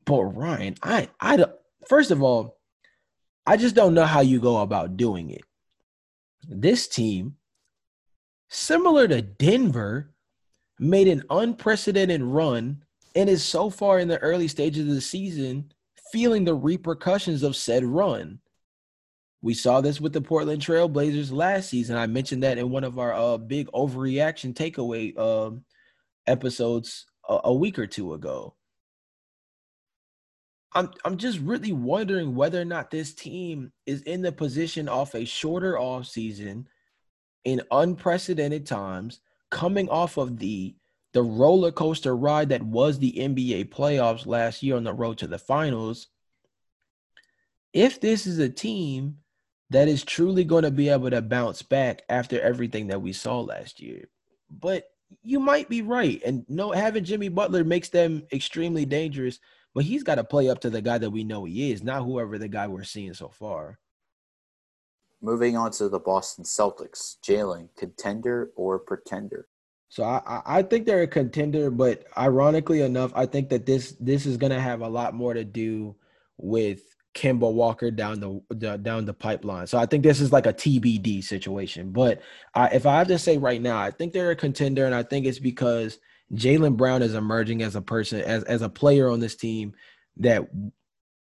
But 0.06 0.24
Ryan, 0.24 0.76
I 0.82 1.10
I 1.20 1.38
don't 1.38 1.52
first 1.88 2.12
of 2.12 2.22
all, 2.22 2.58
I 3.46 3.58
just 3.58 3.76
don't 3.76 3.94
know 3.94 4.06
how 4.06 4.22
you 4.22 4.40
go 4.40 4.58
about 4.62 4.98
doing 4.98 5.30
it. 5.30 5.44
This 6.48 6.88
team, 6.88 7.36
similar 8.50 9.08
to 9.08 9.22
Denver, 9.22 10.12
made 10.80 11.08
an 11.08 11.24
unprecedented 11.30 12.22
run 12.22 12.84
and 13.16 13.30
is 13.30 13.44
so 13.44 13.70
far 13.70 14.00
in 14.00 14.08
the 14.08 14.20
early 14.20 14.48
stages 14.48 14.88
of 14.88 14.96
the 14.96 15.02
season 15.02 15.72
feeling 16.12 16.44
the 16.44 16.56
repercussions 16.56 17.44
of 17.44 17.56
said 17.56 17.84
run. 17.84 18.40
We 19.42 19.54
saw 19.54 19.82
this 19.82 20.00
with 20.00 20.14
the 20.14 20.22
Portland 20.22 20.62
Trailblazers 20.62 21.32
last 21.32 21.70
season. 21.70 21.98
I 21.98 22.06
mentioned 22.06 22.44
that 22.44 22.58
in 22.58 22.70
one 22.70 22.84
of 22.84 23.00
our 23.00 23.14
uh, 23.14 23.38
big 23.38 23.68
overreaction 23.72 24.54
takeaway 24.54 25.14
uh, 25.18 25.56
episodes 26.28 27.06
a, 27.28 27.40
a 27.46 27.54
week 27.54 27.80
or 27.80 27.88
two 27.88 28.14
ago. 28.14 28.56
I'm 30.74 30.92
I'm 31.04 31.18
just 31.18 31.40
really 31.40 31.74
wondering 31.74 32.36
whether 32.36 32.62
or 32.62 32.66
not 32.66 32.92
this 32.92 33.14
team 33.14 33.72
is 33.86 34.02
in 34.04 34.22
the 34.22 34.32
position 34.32 34.88
off 34.88 35.16
a 35.16 35.26
shorter 35.26 35.78
off 35.78 36.08
season 36.08 36.68
in 37.44 37.62
unprecedented 37.72 38.66
times, 38.66 39.20
coming 39.50 39.90
off 39.90 40.18
of 40.18 40.38
the 40.38 40.76
the 41.14 41.24
roller 41.24 41.72
coaster 41.72 42.16
ride 42.16 42.50
that 42.50 42.64
was 42.64 42.98
the 42.98 43.12
NBA 43.12 43.70
playoffs 43.70 44.26
last 44.26 44.64
year 44.64 44.78
on 44.78 44.86
the 44.86 44.94
road 44.94 45.18
to 45.18 45.28
the 45.28 45.38
finals. 45.38 46.08
If 47.74 48.00
this 48.00 48.26
is 48.26 48.40
a 48.40 48.50
team 48.50 49.18
that 49.72 49.88
is 49.88 50.04
truly 50.04 50.44
going 50.44 50.64
to 50.64 50.72
be 50.72 50.90
able 50.90 51.10
to 51.10 51.22
bounce 51.22 51.62
back 51.62 52.04
after 52.10 52.40
everything 52.42 52.88
that 52.88 53.02
we 53.02 53.14
saw 53.14 53.40
last 53.40 53.80
year. 53.80 54.06
But 54.50 54.84
you 55.24 55.40
might 55.40 55.70
be 55.70 55.82
right. 55.82 56.22
And 56.26 56.46
no, 56.50 56.72
having 56.72 57.06
Jimmy 57.06 57.30
Butler 57.30 57.64
makes 57.64 57.88
them 57.88 58.24
extremely 58.34 58.86
dangerous, 58.86 59.40
but 59.74 59.86
he's 59.86 60.04
got 60.04 60.16
to 60.16 60.24
play 60.24 60.50
up 60.50 60.60
to 60.62 60.70
the 60.70 60.82
guy 60.82 60.98
that 60.98 61.10
we 61.10 61.24
know 61.24 61.46
he 61.46 61.72
is, 61.72 61.84
not 61.84 62.04
whoever 62.04 62.38
the 62.38 62.48
guy 62.48 62.68
we're 62.68 62.84
seeing 62.84 63.14
so 63.14 63.30
far. 63.30 63.80
Moving 65.22 65.56
on 65.56 65.72
to 65.74 65.88
the 65.88 66.00
Boston 66.00 66.44
Celtics, 66.44 67.18
Jalen, 67.24 67.70
contender 67.78 68.52
or 68.56 68.80
pretender? 68.80 69.48
So 69.90 70.04
I, 70.04 70.42
I 70.46 70.64
think 70.64 70.86
they're 70.86 71.04
a 71.04 71.08
contender, 71.08 71.70
but 71.70 72.06
ironically 72.18 72.82
enough, 72.82 73.12
I 73.14 73.26
think 73.26 73.50
that 73.50 73.66
this 73.66 73.96
this 74.00 74.26
is 74.26 74.38
going 74.38 74.54
to 74.54 74.60
have 74.60 74.82
a 74.82 74.88
lot 74.88 75.14
more 75.14 75.34
to 75.34 75.44
do 75.44 75.96
with 76.38 76.96
Kemba 77.14 77.52
Walker 77.52 77.92
down 77.92 78.20
the, 78.20 78.42
the, 78.50 78.78
down 78.78 79.06
the 79.06 79.14
pipeline. 79.14 79.68
So 79.68 79.78
I 79.78 79.86
think 79.86 80.04
this 80.04 80.22
is 80.22 80.32
like 80.32 80.46
a 80.46 80.54
TBD 80.54 81.24
situation. 81.24 81.92
But 81.92 82.22
I, 82.56 82.68
if 82.68 82.86
I 82.86 82.98
have 82.98 83.10
to 83.10 83.20
say 83.20 83.38
right 83.38 83.62
now, 83.62 83.78
I 83.78 83.92
think 83.92 84.14
they're 84.14 84.32
a 84.32 84.36
contender, 84.36 84.86
and 84.86 84.96
I 84.96 85.04
think 85.04 85.26
it's 85.26 85.40
because 85.40 86.00
Jaylen 86.34 86.78
Brown 86.78 87.02
is 87.02 87.14
emerging 87.14 87.62
as 87.62 87.76
a 87.76 87.82
person, 87.82 88.22
as 88.22 88.44
as 88.44 88.62
a 88.62 88.70
player 88.70 89.10
on 89.10 89.20
this 89.20 89.36
team 89.36 89.74
that 90.18 90.48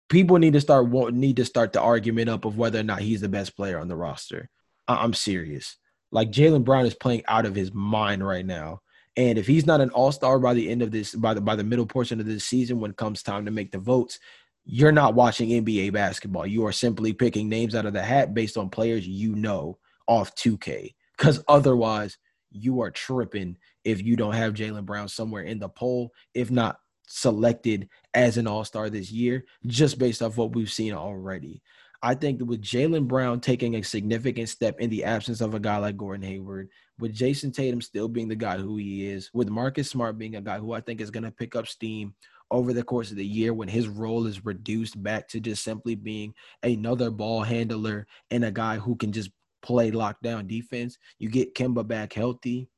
people 0.09 0.37
need 0.37 0.53
to 0.53 0.61
start 0.61 0.89
need 1.13 1.37
to 1.37 1.45
start 1.45 1.73
the 1.73 1.81
argument 1.81 2.29
up 2.29 2.45
of 2.45 2.57
whether 2.57 2.79
or 2.79 2.83
not 2.83 3.01
he's 3.01 3.21
the 3.21 3.29
best 3.29 3.55
player 3.55 3.79
on 3.79 3.87
the 3.87 3.95
roster. 3.95 4.49
I, 4.87 4.95
I'm 5.03 5.13
serious. 5.13 5.77
Like 6.11 6.31
Jaylen 6.31 6.63
Brown 6.63 6.85
is 6.85 6.95
playing 6.95 7.23
out 7.27 7.45
of 7.45 7.55
his 7.55 7.73
mind 7.73 8.25
right 8.25 8.45
now. 8.45 8.81
And 9.15 9.37
if 9.37 9.47
he's 9.47 9.65
not 9.65 9.81
an 9.81 9.89
all-star 9.89 10.39
by 10.39 10.53
the 10.53 10.69
end 10.69 10.81
of 10.81 10.91
this, 10.91 11.13
by 11.13 11.33
the 11.33 11.41
by 11.41 11.55
the 11.55 11.63
middle 11.63 11.85
portion 11.85 12.19
of 12.19 12.25
this 12.25 12.45
season, 12.45 12.79
when 12.79 12.91
it 12.91 12.97
comes 12.97 13.23
time 13.23 13.45
to 13.45 13.51
make 13.51 13.71
the 13.71 13.79
votes, 13.79 14.19
you're 14.65 14.91
not 14.91 15.15
watching 15.15 15.49
NBA 15.49 15.93
basketball. 15.93 16.45
You 16.45 16.65
are 16.65 16.71
simply 16.71 17.13
picking 17.13 17.49
names 17.49 17.75
out 17.75 17.85
of 17.85 17.93
the 17.93 18.03
hat 18.03 18.33
based 18.33 18.57
on 18.57 18.69
players 18.69 19.07
you 19.07 19.35
know 19.35 19.77
off 20.07 20.35
2K. 20.35 20.93
Because 21.17 21.43
otherwise, 21.47 22.17
you 22.51 22.81
are 22.81 22.91
tripping 22.91 23.57
if 23.83 24.01
you 24.01 24.15
don't 24.15 24.33
have 24.33 24.53
Jaylen 24.53 24.85
Brown 24.85 25.07
somewhere 25.07 25.43
in 25.43 25.59
the 25.59 25.69
poll, 25.69 26.11
if 26.33 26.51
not 26.51 26.79
selected 27.07 27.89
as 28.13 28.37
an 28.37 28.47
all 28.47 28.63
star 28.63 28.89
this 28.89 29.11
year, 29.11 29.45
just 29.65 29.97
based 29.99 30.21
off 30.21 30.37
what 30.37 30.53
we've 30.53 30.71
seen 30.71 30.93
already. 30.93 31.61
I 32.01 32.15
think 32.15 32.39
that 32.39 32.45
with 32.45 32.61
Jaylen 32.61 33.07
Brown 33.07 33.41
taking 33.41 33.75
a 33.75 33.83
significant 33.83 34.47
step 34.47 34.79
in 34.79 34.89
the 34.89 35.03
absence 35.03 35.41
of 35.41 35.53
a 35.53 35.59
guy 35.59 35.77
like 35.77 35.97
Gordon 35.97 36.25
Hayward, 36.25 36.69
with 36.97 37.13
Jayson 37.13 37.51
Tatum 37.51 37.81
still 37.81 38.07
being 38.07 38.27
the 38.27 38.35
guy 38.35 38.57
who 38.57 38.77
he 38.77 39.07
is, 39.07 39.29
with 39.33 39.49
Marcus 39.49 39.89
Smart 39.89 40.17
being 40.17 40.35
a 40.35 40.41
guy 40.41 40.59
who 40.59 40.71
I 40.71 40.81
think 40.81 41.01
is 41.01 41.11
going 41.11 41.23
to 41.23 41.31
pick 41.31 41.55
up 41.55 41.67
steam 41.67 42.13
over 42.51 42.73
the 42.73 42.83
course 42.83 43.11
of 43.11 43.17
the 43.17 43.25
year 43.25 43.53
when 43.53 43.67
his 43.67 43.87
role 43.87 44.25
is 44.25 44.45
reduced 44.45 45.01
back 45.01 45.27
to 45.27 45.39
just 45.39 45.63
simply 45.63 45.95
being 45.95 46.33
another 46.63 47.11
ball 47.11 47.43
handler 47.43 48.07
and 48.31 48.43
a 48.43 48.51
guy 48.51 48.77
who 48.77 48.95
can 48.95 49.11
just 49.11 49.29
play 49.61 49.91
lockdown 49.91 50.47
defense. 50.47 50.97
You 51.17 51.29
get 51.29 51.55
Kemba 51.55 51.87
back 51.87 52.13
healthy. 52.13 52.69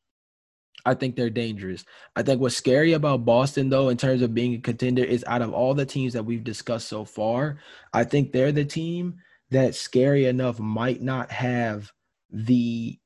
I 0.85 0.95
think 0.95 1.15
they're 1.15 1.29
dangerous. 1.29 1.85
I 2.15 2.23
think 2.23 2.41
what's 2.41 2.57
scary 2.57 2.93
about 2.93 3.25
Boston, 3.25 3.69
though, 3.69 3.89
in 3.89 3.97
terms 3.97 4.21
of 4.21 4.33
being 4.33 4.55
a 4.55 4.59
contender, 4.59 5.03
is 5.03 5.23
out 5.27 5.43
of 5.43 5.53
all 5.53 5.73
the 5.73 5.85
teams 5.85 6.13
that 6.13 6.25
we've 6.25 6.43
discussed 6.43 6.87
so 6.87 7.05
far, 7.05 7.59
I 7.93 8.03
think 8.03 8.31
they're 8.31 8.51
the 8.51 8.65
team 8.65 9.15
that 9.51 9.75
scary 9.75 10.25
enough 10.25 10.59
might 10.59 11.01
not 11.01 11.31
have 11.31 11.91
the 12.31 12.97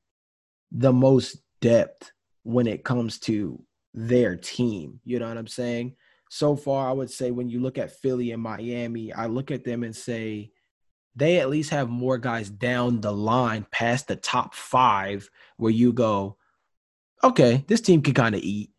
the 0.72 0.94
most 0.94 1.38
depth 1.62 2.12
when 2.44 2.68
it 2.68 2.84
comes 2.84 3.20
to 3.20 3.62
their 3.94 4.36
team. 4.36 5.00
You 5.04 5.20
know 5.20 5.28
what 5.28 5.38
I'm 5.38 5.48
saying? 5.48 5.96
so 6.30 6.56
far, 6.56 6.90
I 6.90 6.92
would 6.92 7.10
say 7.10 7.32
when 7.32 7.50
you 7.50 7.62
look 7.62 7.78
at 7.78 7.98
Philly 8.00 8.32
and 8.32 8.42
Miami, 8.42 9.14
I 9.14 9.28
look 9.28 9.52
at 9.52 9.64
them 9.64 9.84
and 9.84 9.96
say 9.96 10.52
they 11.16 11.40
at 11.40 11.50
least 11.50 11.70
have 11.70 11.90
more 11.90 12.18
guys 12.18 12.50
down 12.50 13.02
the 13.02 13.14
line 13.14 13.66
past 13.72 14.08
the 14.08 14.16
top 14.16 14.54
five 14.54 15.30
where 15.58 15.72
you 15.72 15.94
go, 15.94 16.38
okay, 17.24 17.64
this 17.68 17.82
team 17.82 18.02
can 18.02 18.14
kind 18.14 18.36
of 18.36 18.42
eat. 18.42 18.72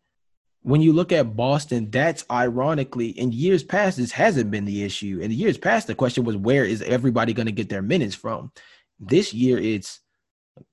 When 0.61 0.81
you 0.81 0.93
look 0.93 1.11
at 1.11 1.35
Boston, 1.35 1.89
that's 1.89 2.25
ironically 2.29 3.09
in 3.09 3.31
years 3.31 3.63
past, 3.63 3.97
this 3.97 4.11
hasn't 4.11 4.51
been 4.51 4.65
the 4.65 4.83
issue. 4.83 5.19
In 5.21 5.29
the 5.29 5.35
years 5.35 5.57
past, 5.57 5.87
the 5.87 5.95
question 5.95 6.25
was 6.25 6.35
where 6.35 6.65
is 6.65 6.81
everybody 6.81 7.33
going 7.33 7.45
to 7.45 7.51
get 7.51 7.69
their 7.69 7.81
minutes 7.81 8.15
from? 8.15 8.51
This 8.99 9.33
year, 9.33 9.57
it's 9.57 10.01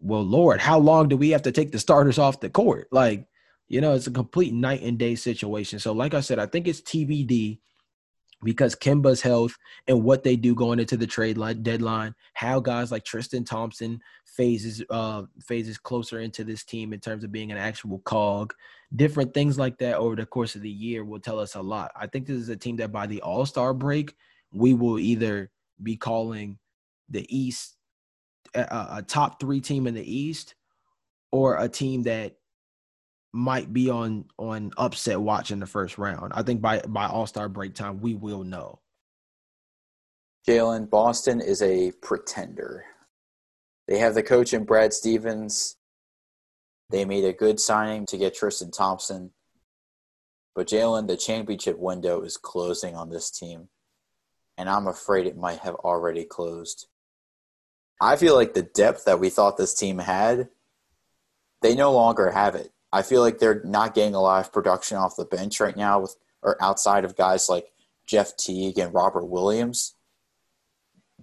well, 0.01 0.23
Lord, 0.23 0.61
how 0.61 0.79
long 0.79 1.09
do 1.09 1.17
we 1.17 1.31
have 1.31 1.43
to 1.43 1.53
take 1.53 1.71
the 1.71 1.79
starters 1.79 2.19
off 2.19 2.41
the 2.41 2.51
court? 2.51 2.89
Like, 2.91 3.27
you 3.69 3.81
know, 3.81 3.95
it's 3.95 4.07
a 4.07 4.11
complete 4.11 4.53
night 4.53 4.83
and 4.83 4.99
day 4.99 5.15
situation. 5.15 5.79
So, 5.79 5.93
like 5.93 6.15
I 6.15 6.21
said, 6.21 6.39
I 6.39 6.47
think 6.47 6.67
it's 6.67 6.81
TBD 6.81 7.61
because 8.45 8.75
Kemba's 8.75 9.21
health 9.21 9.57
and 9.89 10.05
what 10.05 10.23
they 10.23 10.37
do 10.37 10.55
going 10.55 10.79
into 10.79 10.97
the 10.97 11.07
trade 11.07 11.39
deadline, 11.63 12.15
how 12.35 12.61
guys 12.61 12.93
like 12.93 13.05
Tristan 13.05 13.45
Thompson 13.45 14.01
phases 14.25 14.83
uh 14.91 15.23
phases 15.41 15.79
closer 15.79 16.19
into 16.19 16.43
this 16.43 16.65
team 16.65 16.93
in 16.93 16.99
terms 16.99 17.23
of 17.23 17.31
being 17.33 17.53
an 17.53 17.59
actual 17.59 18.01
cog, 18.01 18.53
different 18.97 19.33
things 19.33 19.59
like 19.59 19.79
that 19.79 19.97
over 19.97 20.17
the 20.17 20.27
course 20.27 20.55
of 20.55 20.63
the 20.63 20.71
year 20.71 21.05
will 21.05 21.21
tell 21.21 21.39
us 21.39 21.55
a 21.55 21.63
lot. 21.63 21.93
I 21.97 22.07
think 22.07 22.27
this 22.27 22.37
is 22.37 22.49
a 22.49 22.57
team 22.57 22.77
that 22.77 22.93
by 22.93 23.07
the 23.07 23.23
All 23.23 23.47
Star 23.47 23.73
break, 23.73 24.15
we 24.53 24.75
will 24.75 24.99
either 24.99 25.51
be 25.83 25.97
calling 25.97 26.59
the 27.09 27.27
East 27.35 27.77
a, 28.55 28.99
a 28.99 29.05
top 29.07 29.41
three 29.41 29.61
team 29.61 29.87
in 29.87 29.95
the 29.95 30.15
East, 30.15 30.55
or 31.33 31.59
a 31.59 31.69
team 31.69 32.03
that 32.05 32.37
might 33.35 33.73
be 33.73 33.91
on 33.91 34.27
on 34.39 34.73
upset 34.77 35.21
watch 35.21 35.51
in 35.51 35.61
the 35.61 35.67
first 35.67 35.99
round. 35.99 36.33
I 36.35 36.43
think 36.43 36.61
by 36.61 36.81
by 36.81 37.07
All 37.07 37.27
Star 37.27 37.49
break 37.49 37.75
time, 37.75 38.01
we 38.01 38.15
will 38.15 38.45
know. 38.45 38.81
Jalen, 40.49 40.89
Boston 40.89 41.41
is 41.41 41.63
a 41.63 41.93
pretender. 42.03 42.85
They 43.89 43.99
have 43.99 44.15
the 44.15 44.23
coach 44.23 44.55
in 44.55 44.65
Brad 44.65 44.93
Stevens. 44.93 45.77
They 46.91 47.05
made 47.05 47.25
a 47.25 47.33
good 47.33 47.59
signing 47.59 48.07
to 48.07 48.19
get 48.19 48.35
Tristan 48.35 48.71
Thompson. 48.71 49.33
But 50.55 50.69
Jalen, 50.69 51.09
the 51.09 51.17
championship 51.17 51.79
window 51.79 52.23
is 52.23 52.37
closing 52.37 52.95
on 52.95 53.11
this 53.11 53.31
team. 53.31 53.69
And 54.57 54.69
I'm 54.69 54.87
afraid 54.87 55.27
it 55.27 55.37
might 55.37 55.59
have 55.61 55.75
already 55.77 56.25
closed. 56.25 56.87
I 58.01 58.17
feel 58.17 58.35
like 58.35 58.55
the 58.55 58.63
depth 58.63 59.07
that 59.07 59.19
we 59.19 59.31
thought 59.31 59.57
this 59.57 59.75
team 59.75 59.99
had 59.99 60.49
they 61.65 61.75
no 61.75 61.93
longer 61.93 62.31
have 62.31 62.57
it. 62.57 62.74
I 62.95 63.03
feel 63.03 63.23
like 63.23 63.39
they're 63.39 63.61
not 63.65 63.93
getting 63.93 64.15
a 64.15 64.21
lot 64.21 64.47
of 64.47 64.53
production 64.53 64.97
off 64.97 65.17
the 65.17 65.25
bench 65.25 65.59
right 65.59 65.77
now 65.77 65.99
with 65.99 66.15
or 66.43 66.57
outside 66.63 67.05
of 67.05 67.17
guys 67.17 67.49
like 67.49 67.73
Jeff 68.07 68.37
Teague 68.37 68.79
and 68.79 68.95
Robert 68.95 69.25
Williams. 69.25 69.97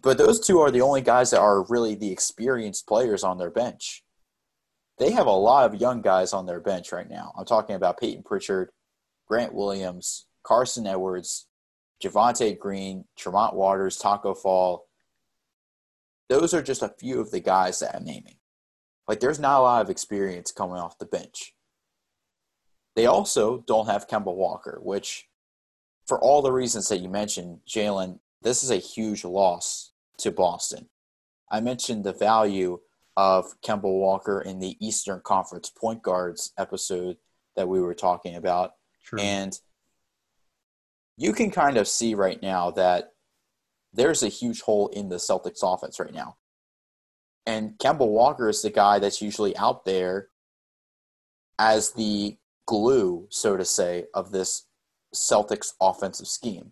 But 0.02 0.18
those 0.18 0.46
two 0.46 0.60
are 0.60 0.70
the 0.70 0.82
only 0.82 1.00
guys 1.00 1.32
that 1.32 1.40
are 1.40 1.64
really 1.70 1.96
the 1.96 2.12
experienced 2.12 2.88
players 2.88 3.24
on 3.24 3.38
their 3.38 3.50
bench. 3.50 4.04
They 4.98 5.12
have 5.12 5.28
a 5.28 5.32
lot 5.32 5.66
of 5.66 5.80
young 5.80 6.02
guys 6.02 6.34
on 6.34 6.46
their 6.46 6.60
bench 6.60 6.92
right 6.92 7.10
now. 7.10 7.32
I'm 7.38 7.46
talking 7.46 7.78
about 7.78 8.02
Payton 8.02 8.24
Pritchard, 8.24 8.72
Grant 9.26 9.54
Williams, 9.54 10.26
Carsen 10.44 10.86
Edwards, 10.86 11.48
Javonte 12.04 12.60
Green, 12.60 13.06
Tremont 13.16 13.56
Waters, 13.56 13.98
Tacko 13.98 14.34
Fall. 14.34 14.90
Those 16.28 16.54
are 16.54 16.62
just 16.62 16.84
a 16.84 16.94
few 17.00 17.22
of 17.22 17.32
the 17.32 17.40
guys 17.40 17.80
that 17.80 17.96
I'm 17.96 18.04
naming. 18.04 18.36
Like, 19.08 19.22
there's 19.22 19.40
not 19.40 19.60
a 19.60 19.64
lot 19.64 19.82
of 19.82 19.90
experience 19.90 20.52
coming 20.52 20.78
off 20.78 21.00
the 21.00 21.06
bench. 21.06 21.54
They 22.96 23.06
also 23.06 23.64
don't 23.68 23.88
have 23.88 24.08
Kemba 24.08 24.34
Walker, 24.36 24.80
which, 24.82 25.28
for 26.08 26.20
all 26.20 26.42
the 26.42 26.52
reasons 26.52 26.90
that 26.90 26.98
you 26.98 27.10
mentioned, 27.10 27.60
Jalen, 27.68 28.20
this 28.42 28.64
is 28.64 28.72
a 28.72 28.78
huge 28.78 29.24
loss 29.24 29.92
to 30.18 30.32
Boston. 30.32 30.90
I 31.50 31.62
mentioned 31.62 32.04
the 32.04 32.14
value 32.14 32.80
of 33.18 33.60
Kemba 33.62 33.84
Walker 33.84 34.42
in 34.42 34.60
the 34.60 34.78
Eastern 34.86 35.22
Conference 35.24 35.70
point 35.70 36.02
guards 36.02 36.54
episode 36.58 37.18
that 37.56 37.68
we 37.68 37.82
were 37.82 37.94
talking 37.94 38.36
about. 38.36 38.74
True. 39.04 39.20
And 39.20 39.58
you 41.18 41.34
can 41.34 41.52
kind 41.52 41.78
of 41.78 41.88
see 41.88 42.16
right 42.16 42.42
now 42.42 42.72
that 42.72 43.14
there's 43.94 44.24
a 44.24 44.30
huge 44.30 44.62
hole 44.62 44.88
in 44.90 45.10
the 45.10 45.18
Celtics 45.18 45.60
offense 45.62 46.00
right 46.00 46.14
now. 46.14 46.38
And 47.46 47.78
Kemba 47.78 48.08
Walker 48.08 48.50
is 48.50 48.62
the 48.62 48.70
guy 48.70 49.00
that's 49.00 49.22
usually 49.22 49.56
out 49.58 49.84
there 49.86 50.30
as 51.60 51.92
the 51.92 52.38
glue, 52.72 53.28
so 53.30 53.58
to 53.58 53.66
say, 53.66 54.06
of 54.14 54.32
this 54.32 54.66
Celtics 55.14 55.74
offensive 55.82 56.28
scheme. 56.28 56.72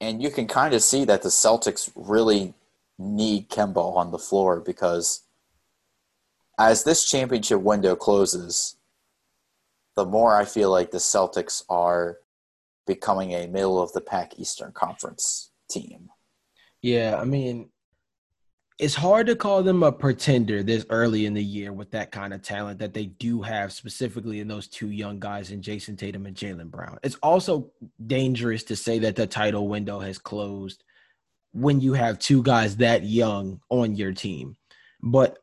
And 0.00 0.20
you 0.20 0.28
can 0.28 0.48
kind 0.48 0.74
of 0.74 0.82
see 0.82 1.04
that 1.04 1.22
the 1.22 1.28
Celtics 1.28 1.88
really 1.94 2.54
need 2.98 3.48
Kemba 3.48 3.94
on 3.96 4.10
the 4.10 4.18
floor 4.18 4.60
because 4.60 5.22
as 6.58 6.82
this 6.82 7.08
championship 7.08 7.60
window 7.60 7.94
closes, 7.94 8.76
the 9.94 10.04
more 10.04 10.34
I 10.34 10.44
feel 10.44 10.68
like 10.68 10.90
the 10.90 10.98
Celtics 10.98 11.62
are 11.68 12.18
becoming 12.84 13.30
a 13.30 13.46
middle 13.46 13.80
of 13.80 13.92
the 13.92 14.00
pack 14.00 14.36
Eastern 14.36 14.72
Conference 14.72 15.52
team. 15.70 16.08
Yeah, 16.82 17.18
I 17.20 17.24
mean, 17.24 17.70
it's 18.78 18.94
hard 18.94 19.26
to 19.26 19.34
call 19.34 19.62
them 19.64 19.82
a 19.82 19.90
pretender 19.90 20.62
this 20.62 20.86
early 20.88 21.26
in 21.26 21.34
the 21.34 21.42
year 21.42 21.72
with 21.72 21.90
that 21.90 22.12
kind 22.12 22.32
of 22.32 22.42
talent 22.42 22.78
that 22.78 22.94
they 22.94 23.06
do 23.06 23.42
have 23.42 23.72
specifically 23.72 24.38
in 24.38 24.46
those 24.46 24.68
two 24.68 24.90
young 24.90 25.18
guys 25.18 25.50
in 25.50 25.60
Jayson 25.60 25.96
Tatum 25.96 26.26
and 26.26 26.36
Jaylen 26.36 26.70
Brown. 26.70 26.98
It's 27.02 27.16
also 27.16 27.72
dangerous 28.06 28.62
to 28.64 28.76
say 28.76 29.00
that 29.00 29.16
the 29.16 29.26
title 29.26 29.66
window 29.66 29.98
has 29.98 30.18
closed 30.18 30.84
when 31.52 31.80
you 31.80 31.94
have 31.94 32.20
two 32.20 32.40
guys 32.44 32.76
that 32.76 33.02
young 33.02 33.60
on 33.68 33.96
your 33.96 34.12
team. 34.12 34.56
But 35.02 35.38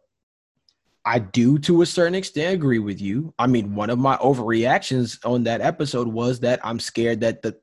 I 1.03 1.19
do 1.19 1.59
to 1.59 1.81
a 1.81 1.85
certain 1.85 2.15
extent 2.15 2.55
agree 2.55 2.79
with 2.79 3.01
you. 3.01 3.33
I 3.37 3.47
mean, 3.47 3.75
one 3.75 3.89
of 3.89 3.99
my 3.99 4.15
overreactions 4.17 5.19
on 5.25 5.43
that 5.43 5.59
episode 5.59 6.07
was 6.07 6.39
that 6.39 6.61
I'm 6.63 6.79
scared 6.79 7.19
that 7.21 7.41
the 7.41 7.57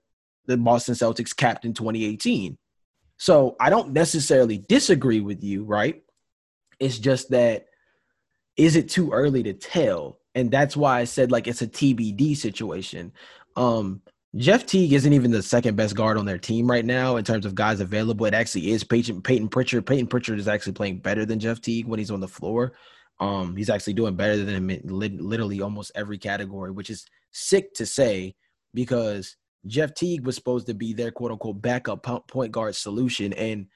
the 0.47 0.57
Boston 0.57 0.95
Celtics 0.95 1.35
capped 1.35 1.65
in 1.65 1.73
2018 1.73 2.59
so 3.23 3.55
I 3.61 3.71
don't 3.71 3.93
necessarily 3.93 4.59
disagree 4.59 5.21
with 5.21 5.45
you, 5.45 5.63
right? 5.63 6.03
It's 6.81 6.99
just 6.99 7.31
that 7.31 7.67
is 8.57 8.75
it 8.75 8.89
too 8.89 9.13
early 9.13 9.45
to 9.45 9.53
tell? 9.53 10.19
And 10.35 10.51
that's 10.51 10.77
why 10.77 10.99
I 10.99 11.05
said 11.05 11.31
like 11.31 11.47
it's 11.47 11.63
a 11.63 11.69
TBD 11.69 12.37
situation. 12.37 13.13
Um, 13.55 14.03
Jeff 14.35 14.67
Teague 14.67 14.93
isn't 14.93 15.13
even 15.13 15.31
the 15.31 15.41
second 15.41 15.77
best 15.77 15.95
guard 15.95 16.19
on 16.19 16.27
their 16.27 16.37
team 16.37 16.69
right 16.69 16.85
now 16.85 17.15
in 17.15 17.23
terms 17.23 17.47
of 17.47 17.55
guys 17.55 17.79
available. 17.79 18.27
It 18.27 18.35
actually 18.35 18.73
is 18.73 18.83
Payton, 18.83 19.23
Payton 19.23 19.51
Pritchard. 19.51 19.87
Payton 19.87 20.09
Pritchard 20.09 20.41
is 20.41 20.49
actually 20.49 20.73
playing 20.73 20.99
better 20.99 21.25
than 21.25 21.39
Jeff 21.39 21.61
Teague 21.61 21.87
when 21.87 22.01
he's 22.01 22.11
on 22.11 22.19
the 22.19 22.27
floor. 22.27 22.73
Um, 23.21 23.55
he's 23.55 23.71
actually 23.71 23.93
doing 23.95 24.17
better 24.17 24.37
than 24.37 24.49
him 24.49 24.69
in 24.69 24.81
literally 24.85 25.61
almost 25.61 25.93
every 25.95 26.19
category, 26.19 26.73
which 26.73 26.91
is 26.91 27.07
sick 27.31 27.73
to 27.75 27.87
say 27.87 28.35
because 28.75 29.37
Jeff 29.67 29.95
Teague 29.95 30.27
was 30.27 30.35
supposed 30.35 30.67
to 30.67 30.75
be 30.75 30.93
their 30.93 31.11
quote 31.11 31.31
unquote 31.31 31.63
backup 31.63 32.03
point 32.29 32.53
guard 32.53 32.75
solution. 32.75 33.33
And 33.35 33.67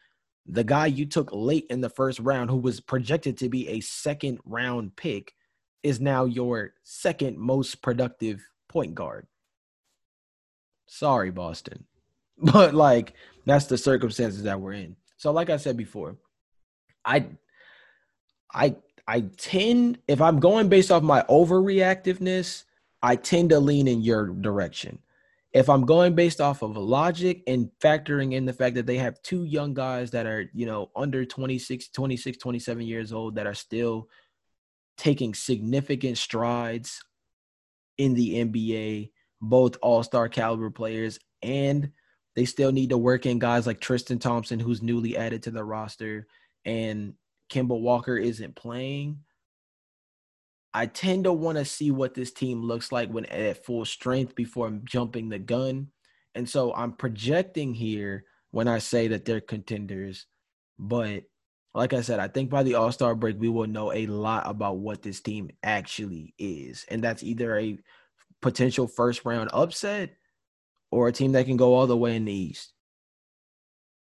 the 0.46 0.64
guy 0.64 0.86
you 0.86 1.06
took 1.06 1.30
late 1.32 1.66
in 1.70 1.80
the 1.80 1.88
first 1.88 2.18
round, 2.20 2.50
who 2.50 2.56
was 2.56 2.80
projected 2.80 3.36
to 3.38 3.48
be 3.48 3.68
a 3.68 3.80
second 3.80 4.38
round 4.44 4.96
pick, 4.96 5.34
is 5.82 6.00
now 6.00 6.24
your 6.24 6.74
second 6.82 7.38
most 7.38 7.82
productive 7.82 8.44
point 8.68 8.94
guard. 8.94 9.26
Sorry, 10.86 11.30
Boston. 11.30 11.84
But 12.38 12.74
like 12.74 13.14
that's 13.46 13.64
the 13.64 13.78
circumstances 13.78 14.42
that 14.42 14.60
we're 14.60 14.74
in. 14.74 14.96
So 15.16 15.32
like 15.32 15.48
I 15.48 15.56
said 15.56 15.74
before, 15.74 16.18
I 17.02 17.28
I 18.52 18.76
I 19.08 19.20
tend 19.38 20.00
if 20.06 20.20
I'm 20.20 20.38
going 20.38 20.68
based 20.68 20.90
off 20.90 21.02
my 21.02 21.22
overreactiveness, 21.30 22.64
I 23.02 23.16
tend 23.16 23.48
to 23.50 23.58
lean 23.58 23.88
in 23.88 24.02
your 24.02 24.26
direction 24.26 24.98
if 25.56 25.70
I'm 25.70 25.86
going 25.86 26.14
based 26.14 26.42
off 26.42 26.60
of 26.60 26.76
logic 26.76 27.42
and 27.46 27.70
factoring 27.82 28.34
in 28.34 28.44
the 28.44 28.52
fact 28.52 28.74
that 28.74 28.84
they 28.84 28.98
have 28.98 29.22
two 29.22 29.44
young 29.44 29.72
guys 29.72 30.10
that 30.10 30.26
are, 30.26 30.50
you 30.52 30.66
know, 30.66 30.90
under 30.94 31.24
26, 31.24 31.88
26, 31.88 32.36
27 32.36 32.86
years 32.86 33.10
old 33.10 33.36
that 33.36 33.46
are 33.46 33.54
still 33.54 34.10
taking 34.98 35.32
significant 35.32 36.18
strides 36.18 37.02
in 37.96 38.12
the 38.12 38.44
NBA, 38.44 39.12
both 39.40 39.78
all-star 39.80 40.28
caliber 40.28 40.68
players 40.68 41.18
and 41.40 41.90
they 42.34 42.44
still 42.44 42.70
need 42.70 42.90
to 42.90 42.98
work 42.98 43.24
in 43.24 43.38
guys 43.38 43.66
like 43.66 43.80
Tristan 43.80 44.18
Thompson 44.18 44.60
who's 44.60 44.82
newly 44.82 45.16
added 45.16 45.44
to 45.44 45.50
the 45.50 45.64
roster 45.64 46.26
and 46.66 47.14
Kemba 47.50 47.80
Walker 47.80 48.18
isn't 48.18 48.56
playing. 48.56 49.20
I 50.76 50.84
tend 50.84 51.24
to 51.24 51.32
want 51.32 51.56
to 51.56 51.64
see 51.64 51.90
what 51.90 52.12
this 52.12 52.30
team 52.30 52.60
looks 52.60 52.92
like 52.92 53.08
when 53.08 53.24
at 53.26 53.64
full 53.64 53.86
strength 53.86 54.34
before 54.34 54.66
I'm 54.66 54.82
jumping 54.84 55.30
the 55.30 55.38
gun. 55.38 55.88
And 56.34 56.46
so 56.46 56.74
I'm 56.74 56.92
projecting 56.92 57.72
here 57.72 58.26
when 58.50 58.68
I 58.68 58.76
say 58.76 59.08
that 59.08 59.24
they're 59.24 59.40
contenders. 59.40 60.26
But 60.78 61.22
like 61.72 61.94
I 61.94 62.02
said, 62.02 62.20
I 62.20 62.28
think 62.28 62.50
by 62.50 62.62
the 62.62 62.74
All 62.74 62.92
Star 62.92 63.14
break, 63.14 63.40
we 63.40 63.48
will 63.48 63.66
know 63.66 63.90
a 63.90 64.06
lot 64.06 64.42
about 64.44 64.76
what 64.76 65.00
this 65.00 65.22
team 65.22 65.48
actually 65.62 66.34
is. 66.36 66.84
And 66.90 67.02
that's 67.02 67.22
either 67.22 67.58
a 67.58 67.78
potential 68.42 68.86
first 68.86 69.24
round 69.24 69.48
upset 69.54 70.14
or 70.90 71.08
a 71.08 71.12
team 71.12 71.32
that 71.32 71.46
can 71.46 71.56
go 71.56 71.72
all 71.72 71.86
the 71.86 71.96
way 71.96 72.16
in 72.16 72.26
the 72.26 72.34
East. 72.34 72.74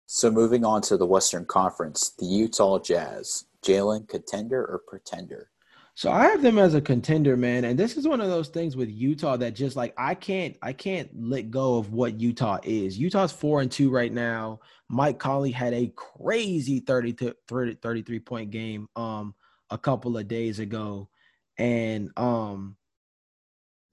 So 0.05 0.29
moving 0.29 0.63
on 0.63 0.83
to 0.83 0.97
the 0.97 1.07
Western 1.07 1.45
Conference, 1.45 2.11
the 2.19 2.27
Utah 2.27 2.77
Jazz, 2.77 3.45
Jalen, 3.65 4.07
contender 4.07 4.63
or 4.63 4.83
pretender? 4.87 5.49
So 5.93 6.11
I 6.11 6.23
have 6.23 6.41
them 6.41 6.57
as 6.57 6.73
a 6.73 6.81
contender, 6.81 7.35
man. 7.35 7.65
And 7.65 7.77
this 7.77 7.97
is 7.97 8.07
one 8.07 8.21
of 8.21 8.29
those 8.29 8.47
things 8.47 8.75
with 8.75 8.89
Utah 8.89 9.37
that 9.37 9.53
just 9.53 9.75
like 9.75 9.93
I 9.97 10.15
can't 10.15 10.55
I 10.61 10.73
can't 10.73 11.09
let 11.15 11.51
go 11.51 11.77
of 11.77 11.91
what 11.93 12.19
Utah 12.19 12.59
is. 12.63 12.97
Utah's 12.97 13.31
4 13.31 13.61
and 13.61 13.71
2 13.71 13.89
right 13.89 14.11
now. 14.11 14.59
Mike 14.89 15.19
Conley 15.19 15.51
had 15.51 15.73
a 15.73 15.91
crazy 15.95 16.79
30 16.79 17.13
to 17.13 17.35
30, 17.47 17.75
33 17.75 18.19
point 18.19 18.51
game 18.51 18.87
um 18.95 19.35
a 19.69 19.77
couple 19.77 20.17
of 20.17 20.27
days 20.27 20.59
ago. 20.59 21.09
And 21.57 22.11
um 22.17 22.77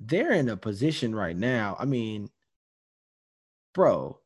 they're 0.00 0.32
in 0.32 0.48
a 0.48 0.56
position 0.56 1.14
right 1.14 1.36
now. 1.36 1.76
I 1.78 1.84
mean, 1.84 2.30
bro, 3.74 4.20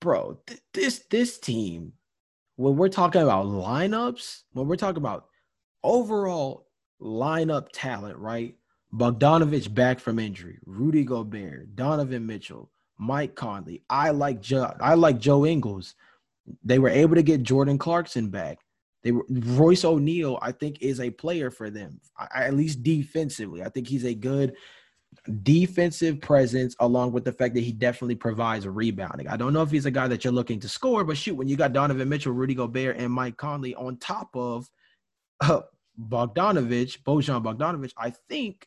bro, 0.00 0.38
th- 0.46 0.60
this 0.74 1.00
this 1.10 1.38
team 1.38 1.92
when 2.56 2.76
we're 2.76 2.88
talking 2.88 3.22
about 3.22 3.46
lineups, 3.46 4.42
when 4.52 4.68
we're 4.68 4.76
talking 4.76 5.02
about 5.02 5.26
overall 5.82 6.66
lineup 7.00 7.68
talent, 7.72 8.18
right? 8.18 8.54
Bogdanovich 8.94 9.72
back 9.72 9.98
from 9.98 10.18
injury, 10.18 10.58
Rudy 10.66 11.04
Gobert, 11.04 11.74
Donovan 11.74 12.26
Mitchell, 12.26 12.70
Mike 12.98 13.34
Conley. 13.34 13.82
I 13.88 14.10
like 14.10 14.40
Joe. 14.40 14.72
I 14.80 14.94
like 14.94 15.18
Joe 15.18 15.46
Ingles. 15.46 15.94
They 16.62 16.78
were 16.78 16.90
able 16.90 17.14
to 17.14 17.22
get 17.22 17.42
Jordan 17.42 17.78
Clarkson 17.78 18.28
back. 18.28 18.58
They 19.02 19.12
were 19.12 19.24
Royce 19.28 19.84
O'Neale. 19.84 20.38
I 20.42 20.52
think 20.52 20.82
is 20.82 21.00
a 21.00 21.10
player 21.10 21.50
for 21.50 21.70
them, 21.70 22.00
I, 22.18 22.44
at 22.44 22.54
least 22.54 22.82
defensively. 22.82 23.62
I 23.62 23.70
think 23.70 23.88
he's 23.88 24.04
a 24.04 24.14
good 24.14 24.54
defensive 25.42 26.20
presence, 26.20 26.76
along 26.80 27.12
with 27.12 27.24
the 27.24 27.32
fact 27.32 27.54
that 27.54 27.62
he 27.62 27.72
definitely 27.72 28.14
provides 28.14 28.66
rebounding. 28.66 29.28
I 29.28 29.36
don't 29.36 29.52
know 29.52 29.62
if 29.62 29.70
he's 29.70 29.86
a 29.86 29.90
guy 29.90 30.08
that 30.08 30.24
you're 30.24 30.32
looking 30.32 30.60
to 30.60 30.68
score, 30.68 31.04
but 31.04 31.16
shoot, 31.16 31.34
when 31.34 31.48
you 31.48 31.56
got 31.56 31.72
Donovan 31.72 32.08
Mitchell, 32.08 32.32
Rudy 32.32 32.54
Gobert, 32.54 32.96
and 32.96 33.12
Mike 33.12 33.36
Conley 33.36 33.74
on 33.74 33.96
top 33.96 34.30
of 34.34 34.68
Bogdanovich, 36.00 37.02
Bojan 37.02 37.42
Bogdanovich, 37.42 37.92
I 37.96 38.10
think 38.28 38.66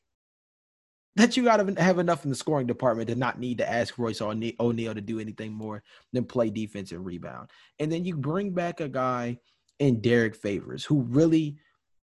that 1.15 1.37
you 1.37 1.43
got 1.43 1.57
to 1.57 1.81
have 1.81 1.97
enough 1.97 2.25
in 2.25 2.29
the 2.29 2.35
scoring 2.35 2.67
department 2.67 3.09
to 3.09 3.15
not 3.15 3.39
need 3.39 3.59
to 3.59 3.69
ask 3.69 3.97
Royce 3.97 4.21
O'Neale 4.21 4.93
to 4.93 5.01
do 5.01 5.19
anything 5.19 5.53
more 5.53 5.81
than 6.11 6.25
play 6.25 6.49
defense 6.49 6.91
and 6.91 7.05
rebound. 7.05 7.49
And 7.79 7.91
then 7.91 8.03
you 8.03 8.17
bring 8.17 8.51
back 8.51 8.81
a 8.81 8.89
guy 8.89 9.39
in 9.79 10.01
Derrick 10.01 10.35
Favors 10.35 10.83
who 10.83 11.01
really 11.01 11.57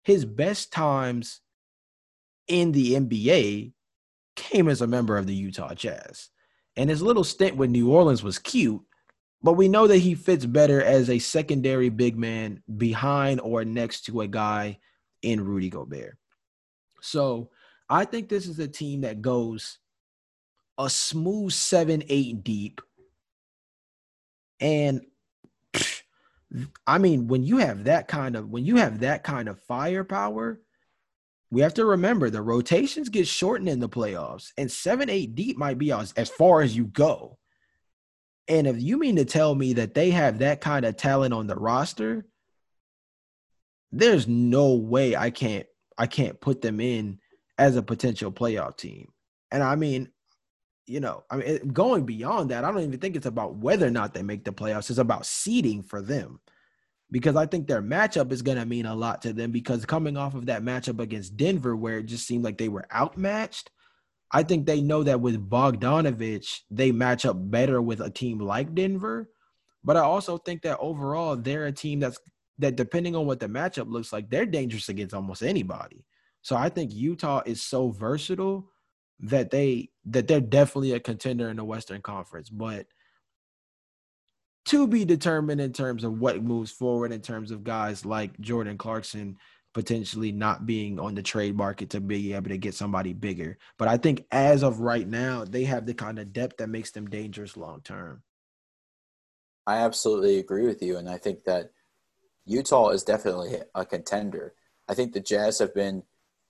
his 0.05 0.25
best 0.25 0.73
times 0.73 1.40
in 2.49 2.73
the 2.73 2.94
NBA 2.94 3.73
came 4.37 4.68
as 4.68 4.81
a 4.81 4.87
member 4.87 5.16
of 5.16 5.27
the 5.27 5.35
Utah 5.35 5.75
Jazz. 5.75 6.31
And 6.77 6.88
his 6.88 7.03
little 7.03 7.25
stint 7.25 7.57
with 7.57 7.70
New 7.70 7.90
Orleans 7.90 8.23
was 8.23 8.38
cute, 8.38 8.83
but 9.42 9.55
we 9.55 9.68
know 9.68 9.87
that 9.87 9.98
he 9.98 10.14
fits 10.14 10.44
better 10.44 10.83
as 10.83 11.09
a 11.09 11.18
secondary 11.18 11.88
big 11.88 12.16
man 12.16 12.62
behind 12.76 13.40
or 13.40 13.64
next 13.64 14.03
to 14.03 14.20
a 14.20 14.29
guy 14.29 14.79
in 15.22 15.44
Rudy 15.44 15.70
Gobert. 15.70 16.16
So 17.00 17.50
I 17.88 18.05
think 18.05 18.29
this 18.29 18.46
is 18.46 18.59
a 18.59 18.68
team 18.68 19.03
that 19.03 19.22
goes 19.22 19.79
a 20.79 20.88
smooth 20.88 21.53
seven, 21.53 22.03
eight 22.09 22.44
deep. 22.44 22.81
And 24.61 25.03
I 26.87 26.98
mean, 26.98 27.29
when 27.29 27.42
you 27.42 27.59
have 27.59 27.85
that 27.85 28.09
kind 28.09 28.37
of 28.37 28.50
when 28.50 28.64
you 28.64 28.76
have 28.76 29.00
that 29.00 29.24
kind 29.24 29.48
of 29.48 29.61
firepower, 29.61 30.61
we 31.50 31.62
have 31.62 31.74
to 31.74 31.85
remember 31.85 32.29
the 32.29 32.42
rotations 32.42 33.09
get 33.09 33.26
shortened 33.26 33.68
in 33.68 33.81
the 33.81 33.88
playoffs, 33.88 34.53
and 34.57 34.70
seven, 34.70 35.09
eight 35.09 35.35
deep 35.35 35.57
might 35.57 35.79
be 35.79 35.92
as, 35.92 36.12
as 36.12 36.29
far 36.29 36.61
as 36.61 36.76
you 36.76 36.85
go. 36.85 37.38
And 38.48 38.66
if 38.66 38.81
you 38.81 38.98
mean 38.98 39.16
to 39.16 39.24
tell 39.24 39.55
me 39.55 39.74
that 39.74 39.94
they 39.94 40.11
have 40.11 40.38
that 40.38 40.61
kind 40.61 40.85
of 40.85 40.96
talent 40.96 41.35
on 41.35 41.46
the 41.46 41.57
roster, 41.57 42.26
there's 43.92 44.26
no 44.26 44.74
way 44.74 45.16
I 45.16 45.31
can't 45.31 45.66
I 45.98 46.07
can't 46.07 46.40
put 46.40 46.62
them 46.62 46.81
in 46.81 47.18
as 47.59 47.76
a 47.76 47.83
potential 47.83 48.33
playoff 48.33 48.76
team. 48.76 49.12
And 49.50 49.62
I 49.62 49.76
mean, 49.76 50.09
you 50.87 51.00
know, 51.00 51.24
I 51.31 51.37
mean, 51.37 51.68
going 51.68 52.07
beyond 52.07 52.50
that, 52.50 52.64
I 52.64 52.72
don't 52.72 52.83
even 52.83 52.98
think 52.98 53.16
it's 53.16 53.26
about 53.26 53.57
whether 53.57 53.87
or 53.87 53.90
not 53.90 54.14
they 54.14 54.22
make 54.22 54.44
the 54.44 54.53
playoffs. 54.53 54.90
It's 54.90 54.98
about 54.98 55.26
seeding 55.26 55.83
for 55.83 56.00
them 56.00 56.40
because 57.11 57.37
I 57.37 57.46
think 57.46 57.66
their 57.66 57.83
matchup 57.83 58.33
is 58.33 58.42
going 58.42 58.59
to 58.59 58.64
mean 58.64 58.87
a 58.87 58.94
lot 58.94 59.22
to 59.22 59.33
them 59.33 59.50
because 59.50 59.85
coming 59.85 60.16
off 60.16 60.35
of 60.35 60.46
that 60.46 60.62
matchup 60.62 61.00
against 61.00 61.37
Denver, 61.37 61.76
where 61.76 61.98
it 61.98 62.07
just 62.07 62.26
seemed 62.26 62.44
like 62.44 62.59
they 62.59 62.68
were 62.68 62.87
outmatched, 62.94 63.70
I 64.33 64.43
think 64.43 64.66
they 64.66 64.81
know 64.81 65.03
that 65.03 65.21
with 65.21 65.49
Bogdanovich, 65.49 66.61
they 66.71 66.93
match 66.93 67.27
up 67.27 67.37
better 67.51 67.83
with 67.83 68.01
a 68.01 68.11
team 68.11 68.38
like 68.38 68.75
Denver. 68.75 69.29
But 69.83 69.97
I 69.97 70.01
also 70.01 70.38
think 70.38 70.62
that 70.62 70.79
overall, 70.79 71.37
they're 71.37 71.66
a 71.66 71.73
team 71.73 72.01
that's 72.01 72.19
that 72.59 72.77
depending 72.77 73.16
on 73.16 73.27
what 73.27 73.40
the 73.40 73.49
matchup 73.49 73.90
looks 73.90 74.12
like, 74.12 74.29
they're 74.29 74.47
dangerous 74.47 74.88
against 74.88 75.14
almost 75.14 75.43
anybody. 75.43 76.05
So 76.43 76.57
I 76.57 76.69
think 76.69 76.93
Utah 76.93 77.43
is 77.47 77.62
so 77.62 77.90
versatile 77.90 78.71
that 79.21 79.51
they 79.51 79.90
that 80.07 80.29
they're 80.29 80.40
definitely 80.40 80.93
a 80.93 81.01
contender 81.01 81.49
in 81.49 81.57
the 81.57 81.64
Western 81.64 82.03
Conference. 82.03 82.51
But 82.51 82.87
to 84.66 84.87
be 84.87 85.05
determined 85.05 85.61
in 85.61 85.73
terms 85.73 86.05
of 86.05 86.21
what 86.21 86.43
moves 86.43 86.71
forward 86.71 87.12
in 87.12 87.21
terms 87.21 87.51
of 87.51 87.64
guys 87.64 88.05
like 88.05 88.38
Jordan 88.40 88.79
Clarkson 88.79 89.37
potentially 89.72 90.33
not 90.33 90.66
being 90.66 90.98
on 90.98 91.14
the 91.14 91.22
trade 91.22 91.56
market 91.56 91.90
to 91.90 92.00
be 92.00 92.33
able 92.33 92.48
to 92.48 92.59
get 92.59 92.74
somebody 92.74 93.12
bigger. 93.12 93.59
But 93.78 93.88
I 93.88 93.96
think 93.96 94.26
as 94.33 94.62
of 94.62 94.80
right 94.80 95.06
now, 95.06 95.44
they 95.44 95.64
have 95.64 95.87
the 95.87 95.94
kind 95.94 96.18
of 96.18 96.33
depth 96.33 96.56
that 96.56 96.68
makes 96.68 96.90
them 96.90 97.09
dangerous 97.09 97.56
long 97.56 97.80
term. 97.83 98.22
I 99.66 99.76
absolutely 99.78 100.38
agree 100.38 100.66
with 100.66 100.83
you. 100.83 100.96
And 100.96 101.09
I 101.09 101.18
think 101.18 101.44
that 101.44 101.70
Utah 102.44 102.88
is 102.88 103.04
definitely 103.04 103.59
a 103.74 103.87
contender. 103.87 104.54
I 104.88 104.94
think 104.94 105.12
the 105.12 105.20
Jazz 105.20 105.61
have 105.61 105.74
been 105.74 106.02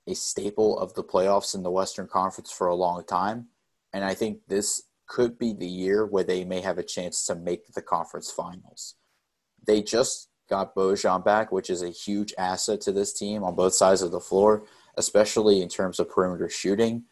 a 0.06 0.14
staple 0.14 0.78
of 0.78 0.94
the 0.94 1.04
playoffs 1.04 1.54
in 1.54 1.62
the 1.62 1.70
Western 1.70 2.06
Conference 2.06 2.50
for 2.50 2.68
a 2.68 2.74
long 2.74 3.04
time. 3.04 3.48
And 3.92 4.04
I 4.04 4.14
think 4.14 4.38
this 4.48 4.85
could 5.06 5.38
be 5.38 5.52
the 5.52 5.66
year 5.66 6.06
where 6.06 6.24
they 6.24 6.44
may 6.44 6.61
have 6.62 6.78
a 6.78 6.83
chance 6.83 7.26
to 7.26 7.35
make 7.35 7.66
the 7.74 7.83
conference 7.83 8.30
finals. 8.30 8.94
They 9.66 9.83
just 9.83 10.30
got 10.50 10.74
Bojan 10.74 11.24
back, 11.24 11.52
which 11.52 11.70
is 11.70 11.82
a 11.82 11.88
huge 11.88 12.34
asset 12.36 12.80
to 12.82 12.92
this 12.92 13.12
team 13.12 13.42
on 13.42 13.54
both 13.54 13.72
sides 13.72 14.02
of 14.02 14.10
the 14.10 14.20
floor, 14.20 14.64
especially 14.96 15.62
in 15.62 15.68
terms 15.68 15.98
of 15.98 16.10
perimeter 16.10 16.50
shooting. 16.50 17.04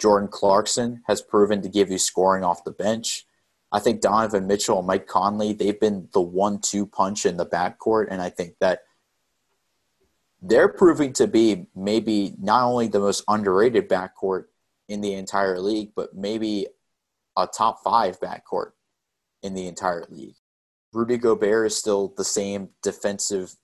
Jordan 0.00 0.28
Clarkson 0.28 1.02
has 1.06 1.22
proven 1.22 1.62
to 1.62 1.68
give 1.68 1.90
you 1.90 1.98
scoring 1.98 2.44
off 2.44 2.64
the 2.64 2.72
bench. 2.72 3.24
I 3.70 3.78
think 3.78 4.00
Donovan 4.02 4.46
Mitchell 4.46 4.78
and 4.78 4.86
Mike 4.86 5.06
Conley, 5.06 5.52
they've 5.52 5.78
been 5.78 6.08
the 6.12 6.20
one 6.20 6.60
two 6.60 6.86
punch 6.86 7.24
in 7.24 7.36
the 7.36 7.46
backcourt. 7.46 8.08
And 8.10 8.20
I 8.20 8.28
think 8.28 8.56
that 8.60 8.80
they're 10.42 10.68
proving 10.68 11.12
to 11.14 11.26
be 11.26 11.66
maybe 11.74 12.34
not 12.38 12.64
only 12.64 12.88
the 12.88 12.98
most 12.98 13.24
underrated 13.28 13.88
backcourt 13.88 14.46
in 14.88 15.00
the 15.00 15.14
entire 15.14 15.60
league, 15.60 15.92
but 15.94 16.14
maybe 16.14 16.66
a 17.36 17.46
top 17.46 17.82
five 17.82 18.20
backcourt 18.20 18.72
in 19.42 19.54
the 19.54 19.66
entire 19.66 20.04
league. 20.10 20.34
Rudy 20.92 21.16
Gobert 21.16 21.66
is 21.66 21.76
still 21.76 22.12
the 22.16 22.24
same 22.24 22.70
defensive 22.82 23.54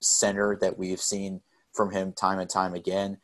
center 0.00 0.56
that 0.60 0.78
we've 0.78 1.00
seen 1.00 1.40
from 1.72 1.90
him 1.90 2.12
time 2.12 2.38
and 2.38 2.48
time 2.48 2.74
again. 2.74 3.18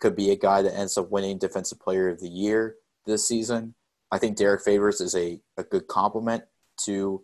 Could 0.00 0.14
be 0.14 0.30
a 0.30 0.36
guy 0.36 0.62
that 0.62 0.76
ends 0.76 0.96
up 0.96 1.10
winning 1.10 1.38
Defensive 1.38 1.80
Player 1.80 2.08
of 2.08 2.20
the 2.20 2.28
Year 2.28 2.76
this 3.06 3.26
season. 3.26 3.74
I 4.12 4.18
think 4.18 4.36
Derrick 4.36 4.62
Favors 4.62 5.00
is 5.00 5.14
a, 5.16 5.40
a 5.56 5.64
good 5.64 5.88
complement 5.88 6.44
to 6.84 7.22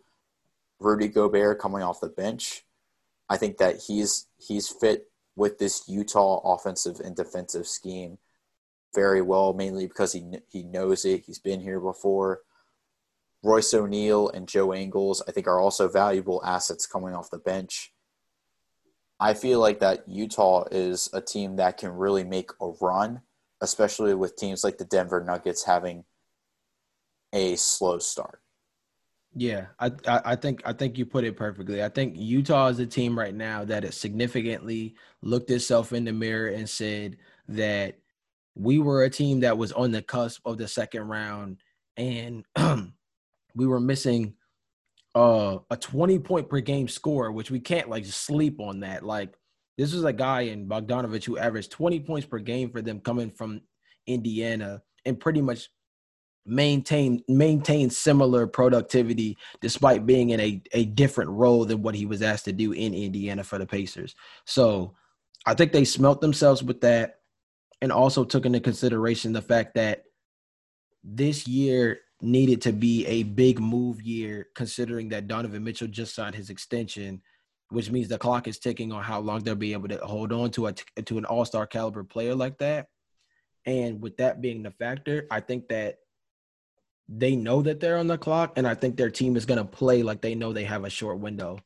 Rudy 0.81 1.09
Gobert 1.09 1.61
coming 1.61 1.83
off 1.83 2.01
the 2.01 2.09
bench. 2.09 2.65
I 3.29 3.37
think 3.37 3.59
that 3.59 3.83
he's 3.87 4.27
he's 4.37 4.69
fit 4.69 5.09
with 5.37 5.59
this 5.59 5.89
Utah 5.89 6.41
offensive 6.45 7.01
and 7.01 7.17
defensive 7.17 7.67
scheme 7.67 8.19
very 8.95 9.23
well, 9.23 9.55
mainly 9.55 9.87
because 9.87 10.13
he 10.13 10.25
he 10.49 10.63
knows 10.63 11.05
it. 11.05 11.25
He's 11.27 11.39
been 11.39 11.61
here 11.61 11.81
before. 11.81 12.41
Royce 13.45 13.75
O'Neale 13.75 14.31
and 14.31 14.49
Joe 14.49 14.73
Ingles, 14.75 15.23
I 15.29 15.33
think, 15.33 15.47
are 15.47 15.61
also 15.61 15.87
valuable 15.87 16.43
assets 16.45 16.87
coming 16.87 17.15
off 17.15 17.31
the 17.31 17.39
bench. 17.39 17.93
I 19.21 19.35
feel 19.35 19.61
like 19.61 19.81
that 19.81 20.09
Utah 20.09 20.65
is 20.71 21.11
a 21.13 21.21
team 21.21 21.57
that 21.57 21.77
can 21.77 21.91
really 21.91 22.25
make 22.25 22.51
a 22.61 22.71
run, 22.81 23.21
especially 23.61 24.15
with 24.15 24.37
teams 24.37 24.65
like 24.65 24.79
the 24.79 24.87
Denver 24.87 25.23
Nuggets 25.23 25.63
having 25.63 26.05
a 27.35 27.55
slow 27.57 27.99
start. 27.99 28.41
Yeah, 29.37 29.67
I, 29.79 29.91
I 30.07 30.37
think 30.37 30.63
I 30.65 30.73
think 30.73 30.97
you 30.97 31.05
put 31.05 31.25
it 31.25 31.37
perfectly. 31.37 31.83
I 31.83 31.89
think 31.89 32.15
Utah 32.17 32.69
is 32.69 32.79
a 32.79 32.87
team 32.87 33.19
right 33.19 33.35
now 33.35 33.65
that 33.65 33.83
has 33.83 33.97
significantly 33.97 34.95
looked 35.23 35.51
itself 35.51 35.93
in 35.93 36.05
the 36.05 36.13
mirror 36.13 36.49
and 36.49 36.69
said 36.69 37.19
that 37.49 37.99
we 38.55 38.79
were 38.79 39.03
a 39.03 39.11
team 39.11 39.41
that 39.41 39.59
was 39.59 39.73
on 39.73 39.91
the 39.91 40.03
cusp 40.03 40.41
of 40.47 40.57
the 40.57 40.69
second 40.69 41.09
round 41.09 41.59
and 41.97 42.45
we 43.55 43.67
were 43.67 43.81
missing 43.81 44.35
uh, 45.15 45.59
a 45.71 45.77
20 45.77 46.19
point 46.21 46.49
per 46.49 46.61
game 46.61 46.89
score, 46.89 47.33
which 47.33 47.51
we 47.51 47.61
can't 47.61 47.89
like 47.89 48.05
sleep 48.05 48.61
on 48.61 48.81
that. 48.81 49.05
Like 49.05 49.35
this 49.79 49.93
was 49.93 50.05
a 50.05 50.13
guy 50.13 50.43
in 50.43 50.69
Bogdanovich 50.69 51.25
who 51.25 51.39
averaged 51.39 51.71
20 51.73 52.01
points 52.01 52.27
per 52.27 52.39
game 52.39 52.71
for 52.71 52.83
them 52.83 53.01
coming 53.01 53.31
from 53.31 53.61
Indiana 54.07 54.83
and 55.05 55.19
pretty 55.19 55.41
much 55.41 55.69
maintain 56.47 57.23
maintain 57.27 57.89
similar 57.89 58.47
productivity 58.47 59.39
despite 59.63 60.05
being 60.05 60.31
in 60.31 60.41
a, 60.41 60.63
a 60.73 60.85
different 60.85 61.31
role 61.31 61.65
than 61.65 61.81
what 61.81 61.95
he 61.95 62.05
was 62.05 62.21
asked 62.21 62.45
to 62.45 62.53
do 62.53 62.73
in 62.73 62.93
Indiana 62.93 63.43
for 63.43 63.59
the 63.59 63.67
Pacers. 63.67 64.15
So 64.45 64.95
I 65.47 65.55
think 65.55 65.73
they 65.73 65.85
smelt 65.85 66.21
themselves 66.21 66.63
with 66.63 66.81
that 66.83 67.21
and 67.81 67.91
also 67.91 68.25
took 68.25 68.47
into 68.47 68.61
consideration 68.61 69.33
the 69.33 69.43
fact 69.43 69.75
that 69.75 70.05
this 71.03 71.47
year 71.47 72.01
needed 72.21 72.63
to 72.63 72.73
be 72.73 73.07
a 73.07 73.23
big 73.23 73.61
move 73.61 74.01
year 74.03 74.49
considering 74.55 75.09
that 75.09 75.29
Donovan 75.29 75.65
Mitchell 75.65 75.89
just 75.89 76.15
signed 76.15 76.35
his 76.35 76.51
extension 76.51 77.23
which 77.71 77.91
means 77.91 78.09
the 78.09 78.19
clock 78.19 78.47
is 78.47 78.59
ticking 78.59 78.93
on 78.93 79.03
how 79.03 79.19
long 79.19 79.43
they'll 79.43 79.55
be 79.55 79.73
able 79.73 79.89
to 79.89 79.97
hold 79.99 80.33
on 80.33 80.51
to 80.51 80.67
a 80.67 80.73
to 80.73 81.19
an 81.19 81.25
all-star 81.25 81.67
caliber 81.67 82.05
player 82.05 82.35
like 82.35 82.59
that 82.59 82.87
and 83.67 84.01
with 84.01 84.17
that 84.19 84.41
being 84.41 84.63
the 84.63 84.71
factor 84.71 85.27
I 85.31 85.41
think 85.41 85.69
that 85.69 85.97
they 87.09 87.37
know 87.37 87.63
that 87.63 87.81
they're 87.81 87.99
on 87.99 88.07
the 88.07 88.19
clock, 88.19 88.55
and 88.57 88.67
I 88.67 88.75
think 88.75 88.97
their 88.97 89.11
team 89.11 89.37
is 89.37 89.47
going 89.47 89.59
to 89.59 89.65
play 89.65 90.03
like 90.03 90.23
they 90.23 90.35
know 90.35 90.53
they 90.53 90.65
have 90.65 90.85
a 90.85 90.91
short 90.91 91.19
window. 91.19 91.59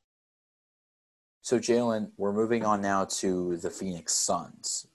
So, 1.43 1.59
Jalen, 1.59 2.11
we're 2.17 2.33
moving 2.33 2.65
on 2.65 2.83
now 2.83 3.05
to 3.05 3.57
the 3.57 3.71
Phoenix 3.71 4.15
Suns. 4.15 4.87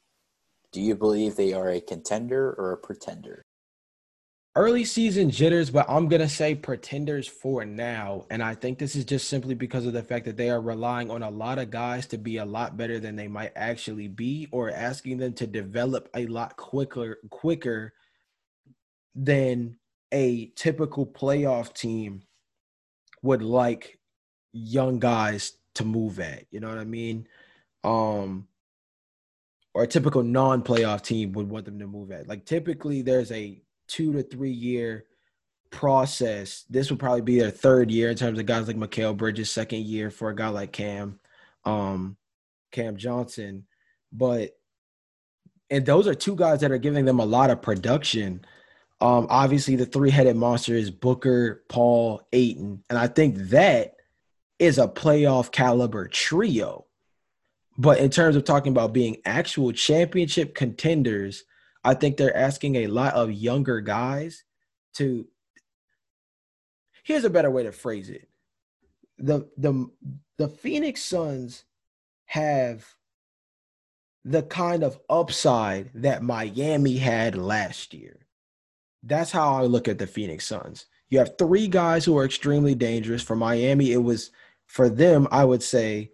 Do 0.72 0.82
you 0.82 0.96
believe 0.96 1.36
they 1.36 1.54
are 1.54 1.70
a 1.70 1.80
contender 1.80 2.54
or 2.54 2.74
a 2.74 2.78
pretender? 2.78 3.44
Early 4.56 4.86
season 4.86 5.32
jitters, 5.32 5.72
but 5.72 5.89
I'm 5.89 6.08
going 6.08 6.22
to 6.22 6.30
say 6.30 6.54
pretenders 6.54 7.28
for 7.28 7.66
now. 7.66 8.28
And 8.30 8.44
I 8.44 8.54
think 8.54 8.78
this 8.78 8.96
is 8.96 9.04
just 9.04 9.28
simply 9.28 9.56
because 9.56 9.88
of 9.88 9.94
the 9.94 10.04
fact 10.04 10.26
that 10.26 10.38
they 10.38 10.52
are 10.52 10.62
relying 10.62 11.10
on 11.10 11.24
a 11.24 11.30
lot 11.30 11.58
of 11.58 11.72
guys 11.72 12.06
to 12.08 12.20
be 12.20 12.38
a 12.38 12.46
lot 12.46 12.78
better 12.78 13.00
than 13.00 13.16
they 13.16 13.28
might 13.28 13.52
actually 13.56 14.08
be, 14.08 14.48
or 14.52 14.70
asking 14.70 15.18
them 15.18 15.34
to 15.34 15.48
develop 15.48 16.08
a 16.16 16.28
lot 16.28 16.56
quicker, 16.56 17.18
quicker 17.32 17.94
than 19.16 19.78
a 20.12 20.48
typical 20.56 21.08
playoff 21.08 21.74
team 21.74 22.22
would 23.24 23.42
like 23.42 23.98
young 24.52 25.00
guys 25.00 25.54
to 25.74 25.84
move 25.84 26.20
at. 26.20 26.46
You 26.52 26.60
know 26.60 26.70
what 26.70 26.78
I 26.78 26.84
mean? 26.84 27.28
Um, 27.84 28.48
or 29.74 29.82
a 29.82 29.88
typical 29.88 30.22
non-playoff 30.22 31.02
team 31.02 31.32
would 31.34 31.50
want 31.50 31.66
them 31.66 31.80
to 31.80 31.88
move 31.88 32.12
at. 32.12 32.28
Like 32.28 32.46
typically, 32.46 33.02
there's 33.02 33.32
a 33.32 33.60
two 33.88 34.13
to 34.13 34.24
three 34.24 34.52
year 34.52 35.06
process. 35.69 36.65
This 36.69 36.89
would 36.89 37.00
probably 37.00 37.22
be 37.22 37.39
their 37.39 37.52
third 37.52 37.91
year 37.91 38.10
in 38.10 38.15
terms 38.15 38.39
of 38.39 38.46
guys 38.46 38.67
like 38.67 38.78
Mikal 38.78 39.17
Bridges, 39.17 39.50
second 39.50 39.86
year 39.86 40.10
for 40.10 40.30
a 40.30 40.36
guy 40.36 40.50
like 40.50 40.72
Cam, 40.72 41.19
um, 41.65 42.15
Cam 42.72 42.98
Johnson. 42.98 43.65
But 44.12 44.52
And 45.69 45.86
those 45.86 46.08
are 46.08 46.13
two 46.13 46.36
guys 46.36 46.62
that 46.62 46.72
are 46.72 46.78
giving 46.78 47.06
them 47.06 47.19
a 47.19 47.26
lot 47.26 47.50
of 47.50 47.62
production. 47.62 48.46
Um, 49.02 49.28
obviously, 49.30 49.76
the 49.76 49.86
three 49.88 50.12
headed 50.12 50.36
monster 50.36 50.76
is 50.76 50.91
Booker, 50.91 51.63
Paul, 51.67 52.22
Ayton. 52.32 52.84
And 52.89 52.98
I 52.98 53.08
think 53.08 53.36
that 53.50 53.96
is 54.60 54.78
a 54.78 54.88
playoff 54.88 55.52
caliber 55.52 56.08
trio. 56.08 56.86
But 57.78 57.98
in 57.98 58.12
terms 58.12 58.36
of 58.36 58.43
talking 58.43 58.72
about 58.72 58.93
being 58.93 59.17
actual 59.26 59.72
championship 59.72 60.54
contenders, 60.54 61.43
I 61.84 61.93
think 61.93 62.17
they're 62.17 62.36
asking 62.36 62.76
a 62.76 62.88
lot 62.88 63.13
of 63.13 63.32
younger 63.32 63.82
guys 63.82 64.43
to. 64.96 65.28
Here's 67.04 67.26
a 67.26 67.30
better 67.30 67.52
way 67.52 67.63
to 67.63 67.72
phrase 67.72 68.10
it. 68.10 68.30
The 69.17 69.50
the 69.58 69.89
the 70.38 70.48
Phoenix 70.48 71.04
Suns 71.04 71.65
have 72.26 72.86
the 74.26 74.43
kind 74.43 74.84
of 74.84 75.00
upside 75.10 75.91
that 75.93 76.24
Miami 76.24 76.98
had 76.98 77.36
last 77.36 77.93
year. 77.93 78.26
That's 79.04 79.32
how 79.32 79.56
I 79.56 79.63
look 79.63 79.88
at 79.88 80.00
the 80.00 80.08
Phoenix 80.08 80.46
Suns. 80.48 80.86
You 81.10 81.19
have 81.19 81.38
three 81.38 81.67
guys 81.67 82.06
who 82.06 82.17
are 82.17 82.26
extremely 82.26 82.74
dangerous. 82.74 83.22
For 83.22 83.36
Miami, 83.36 83.91
it 83.91 83.98
was 83.98 84.32
for 84.65 84.89
them, 84.89 85.28
I 85.30 85.43
would 85.43 85.62
say 85.62 86.12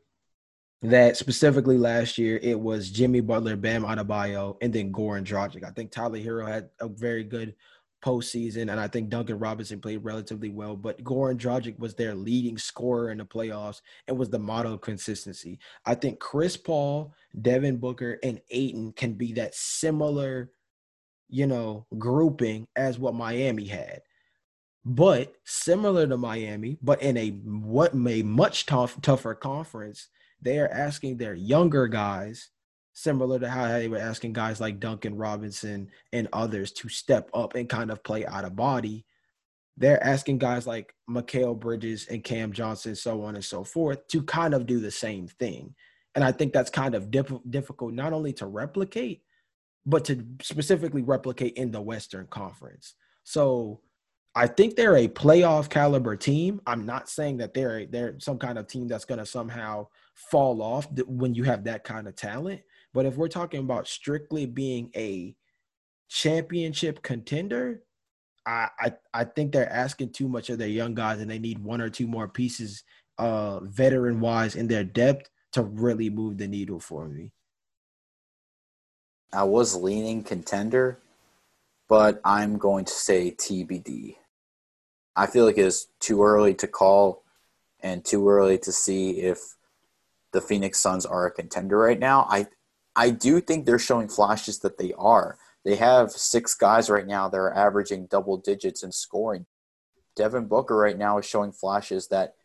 that 0.81 1.17
specifically 1.17 1.77
last 1.77 2.17
year 2.17 2.39
it 2.41 2.59
was 2.59 2.89
Jimmy 2.89 3.19
Butler, 3.19 3.55
Bam 3.55 3.83
Adebayo, 3.83 4.57
and 4.61 4.71
then 4.71 4.93
Goran 4.93 5.25
Dragic. 5.25 5.63
I 5.63 5.71
think 5.71 5.91
Tyler 5.91 6.19
Herro 6.19 6.47
had 6.47 6.69
a 6.79 6.87
very 6.87 7.23
good 7.23 7.55
postseason, 8.01 8.71
and 8.71 8.79
I 8.79 8.87
think 8.87 9.09
Duncan 9.09 9.39
Robinson 9.39 9.81
played 9.81 10.03
relatively 10.03 10.49
well. 10.49 10.77
But 10.77 11.03
Goran 11.03 11.37
Dragic 11.37 11.77
was 11.79 11.95
their 11.95 12.15
leading 12.15 12.57
scorer 12.57 13.11
in 13.11 13.17
the 13.17 13.25
playoffs 13.25 13.81
and 14.07 14.17
was 14.17 14.29
the 14.29 14.39
model 14.39 14.73
of 14.73 14.81
consistency. 14.81 15.59
I 15.85 15.95
think 15.95 16.19
Chris 16.19 16.55
Paul, 16.55 17.13
Devin 17.41 17.77
Booker, 17.77 18.17
and 18.23 18.39
Ayton 18.49 18.93
can 18.93 19.13
be 19.13 19.33
that 19.33 19.55
similar, 19.55 20.51
you 21.29 21.45
know, 21.45 21.85
grouping 21.97 22.67
as 22.77 22.97
what 22.97 23.15
Miami 23.15 23.65
had. 23.65 24.01
But 24.85 25.33
similar 25.43 26.07
to 26.07 26.17
Miami, 26.17 26.77
but 26.81 27.01
in 27.01 27.17
a 27.17 27.31
what 27.31 27.93
may 27.93 28.23
much 28.23 28.65
tough, 28.65 28.99
tougher 29.01 29.35
conference, 29.35 30.07
they 30.41 30.59
are 30.59 30.69
asking 30.69 31.17
their 31.17 31.35
younger 31.35 31.87
guys 31.87 32.49
similar 32.93 33.39
to 33.39 33.49
how 33.49 33.67
they 33.67 33.87
were 33.87 33.97
asking 33.97 34.33
guys 34.33 34.59
like 34.59 34.79
Duncan 34.79 35.15
Robinson 35.15 35.89
and 36.11 36.27
others 36.33 36.71
to 36.73 36.89
step 36.89 37.29
up 37.33 37.55
and 37.55 37.69
kind 37.69 37.91
of 37.91 38.03
play 38.03 38.25
out 38.25 38.45
of 38.45 38.55
body. 38.55 39.05
They're 39.77 40.03
asking 40.03 40.39
guys 40.39 40.67
like 40.67 40.93
Mikal 41.09 41.57
Bridges 41.57 42.07
and 42.09 42.23
Cam 42.23 42.51
Johnson, 42.51 42.95
so 42.95 43.23
on 43.23 43.35
and 43.35 43.45
so 43.45 43.63
forth, 43.63 44.05
to 44.09 44.21
kind 44.23 44.53
of 44.53 44.65
do 44.65 44.79
the 44.79 44.91
same 44.91 45.27
thing. 45.27 45.73
And 46.15 46.23
I 46.23 46.33
think 46.33 46.51
that's 46.51 46.69
kind 46.69 46.95
of 46.95 47.11
diff- 47.11 47.31
difficult 47.49 47.93
not 47.93 48.11
only 48.11 48.33
to 48.33 48.45
replicate, 48.45 49.23
but 49.85 50.03
to 50.05 50.25
specifically 50.41 51.01
replicate 51.01 51.55
in 51.55 51.71
the 51.71 51.81
Western 51.81 52.27
Conference. 52.27 52.95
So 53.23 53.79
I 54.35 54.47
think 54.47 54.75
they're 54.75 54.97
a 54.97 55.07
playoff 55.07 55.69
caliber 55.69 56.15
team. 56.15 56.61
I'm 56.67 56.85
not 56.85 57.09
saying 57.09 57.37
that 57.37 57.53
they're 57.53 57.85
they're 57.85 58.19
some 58.19 58.37
kind 58.37 58.57
of 58.57 58.67
team 58.67 58.87
that's 58.87 59.05
going 59.05 59.19
to 59.19 59.25
somehow 59.25 59.87
fall 60.13 60.61
off 60.61 60.87
when 61.07 61.33
you 61.33 61.43
have 61.43 61.63
that 61.63 61.83
kind 61.83 62.07
of 62.07 62.15
talent. 62.15 62.61
But 62.93 63.05
if 63.05 63.15
we're 63.15 63.27
talking 63.27 63.61
about 63.61 63.87
strictly 63.87 64.45
being 64.45 64.91
a 64.95 65.35
championship 66.09 67.01
contender, 67.01 67.83
I, 68.45 68.69
I, 68.79 68.93
I 69.13 69.23
think 69.25 69.51
they're 69.51 69.71
asking 69.71 70.11
too 70.11 70.27
much 70.27 70.49
of 70.49 70.57
their 70.57 70.67
young 70.67 70.95
guys, 70.95 71.19
and 71.19 71.29
they 71.29 71.39
need 71.39 71.59
one 71.59 71.81
or 71.81 71.89
two 71.89 72.07
more 72.07 72.27
pieces, 72.27 72.83
uh, 73.17 73.59
veteran 73.61 74.19
wise, 74.19 74.55
in 74.55 74.67
their 74.67 74.83
depth 74.83 75.29
to 75.53 75.63
really 75.63 76.09
move 76.09 76.37
the 76.37 76.47
needle 76.47 76.79
for 76.79 77.07
me. 77.07 77.31
I 79.31 79.43
was 79.43 79.75
leaning 79.75 80.23
contender, 80.23 80.99
but 81.89 82.21
I'm 82.23 82.57
going 82.57 82.85
to 82.85 82.93
say 82.93 83.31
TBD. 83.31 84.15
I 85.15 85.25
feel 85.27 85.43
like 85.43 85.57
it's 85.57 85.87
too 85.99 86.23
early 86.23 86.53
to 86.55 86.67
call 86.67 87.23
and 87.81 88.05
too 88.05 88.29
early 88.29 88.57
to 88.59 88.71
see 88.71 89.21
if 89.21 89.39
the 90.31 90.39
Phoenix 90.39 90.79
Suns 90.79 91.05
are 91.05 91.25
a 91.25 91.31
contender 91.31 91.77
right 91.77 91.99
now. 91.99 92.27
I 92.29 92.47
I 92.95 93.09
do 93.09 93.41
think 93.41 93.65
they're 93.65 93.79
showing 93.79 94.07
flashes 94.07 94.59
that 94.59 94.77
they 94.77 94.93
are. 94.97 95.37
They 95.65 95.75
have 95.75 96.11
six 96.11 96.53
guys 96.53 96.89
right 96.89 97.07
now 97.07 97.27
that 97.29 97.37
are 97.37 97.53
averaging 97.53 98.07
double 98.07 98.37
digits 98.37 98.83
in 98.83 98.91
scoring. 98.91 99.45
Devin 100.15 100.45
Booker 100.45 100.75
right 100.75 100.97
now 100.97 101.17
is 101.17 101.25
showing 101.25 101.51
flashes 101.51 102.07
that 102.09 102.35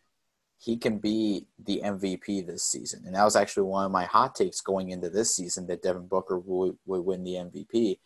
he 0.57 0.77
can 0.77 0.97
be 0.97 1.47
the 1.63 1.81
MVP 1.83 2.45
this 2.45 2.63
season. 2.63 3.03
And 3.05 3.15
that 3.15 3.23
was 3.23 3.35
actually 3.35 3.63
one 3.63 3.85
of 3.85 3.91
my 3.91 4.05
hot 4.05 4.35
takes 4.35 4.61
going 4.61 4.89
into 4.89 5.09
this 5.09 5.35
season 5.35 5.67
that 5.67 5.81
Devin 5.81 6.07
Booker 6.07 6.39
would, 6.39 6.77
would 6.85 7.01
win 7.01 7.23
the 7.23 7.33
MVP. 7.33 7.99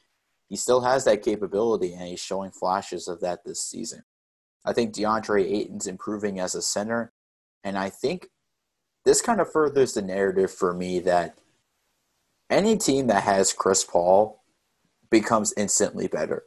He 0.49 0.55
still 0.55 0.81
has 0.81 1.05
that 1.05 1.23
capability 1.23 1.93
and 1.93 2.07
he's 2.07 2.19
showing 2.19 2.51
flashes 2.51 3.07
of 3.07 3.21
that 3.21 3.45
this 3.45 3.62
season. 3.62 4.03
I 4.65 4.73
think 4.73 4.93
DeAndre 4.93 5.45
Ayton's 5.45 5.88
improving 5.88 6.39
as 6.39 6.55
a 6.55 6.62
center. 6.62 7.13
And 7.63 7.77
I 7.77 7.89
think 7.89 8.29
this 9.05 9.21
kind 9.21 9.39
of 9.39 9.51
furthers 9.51 9.93
the 9.93 10.01
narrative 10.01 10.51
for 10.51 10.73
me 10.73 10.99
that– 10.99 11.38
any 12.49 12.77
team 12.77 13.07
that 13.07 13.23
has 13.23 13.53
Chris 13.53 13.83
Paul 13.83 14.43
becomes 15.09 15.53
instantly 15.55 16.07
better. 16.07 16.43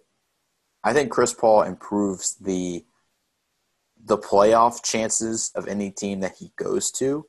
I 0.84 0.92
think 0.92 1.10
Chris 1.10 1.32
Paul 1.32 1.62
improves 1.62 2.34
the 2.34 2.84
the 4.04 4.18
playoff 4.18 4.82
chances 4.82 5.52
of 5.54 5.68
any 5.68 5.92
team 5.92 6.20
that 6.20 6.34
he 6.40 6.50
goes 6.56 6.90
to. 6.90 7.24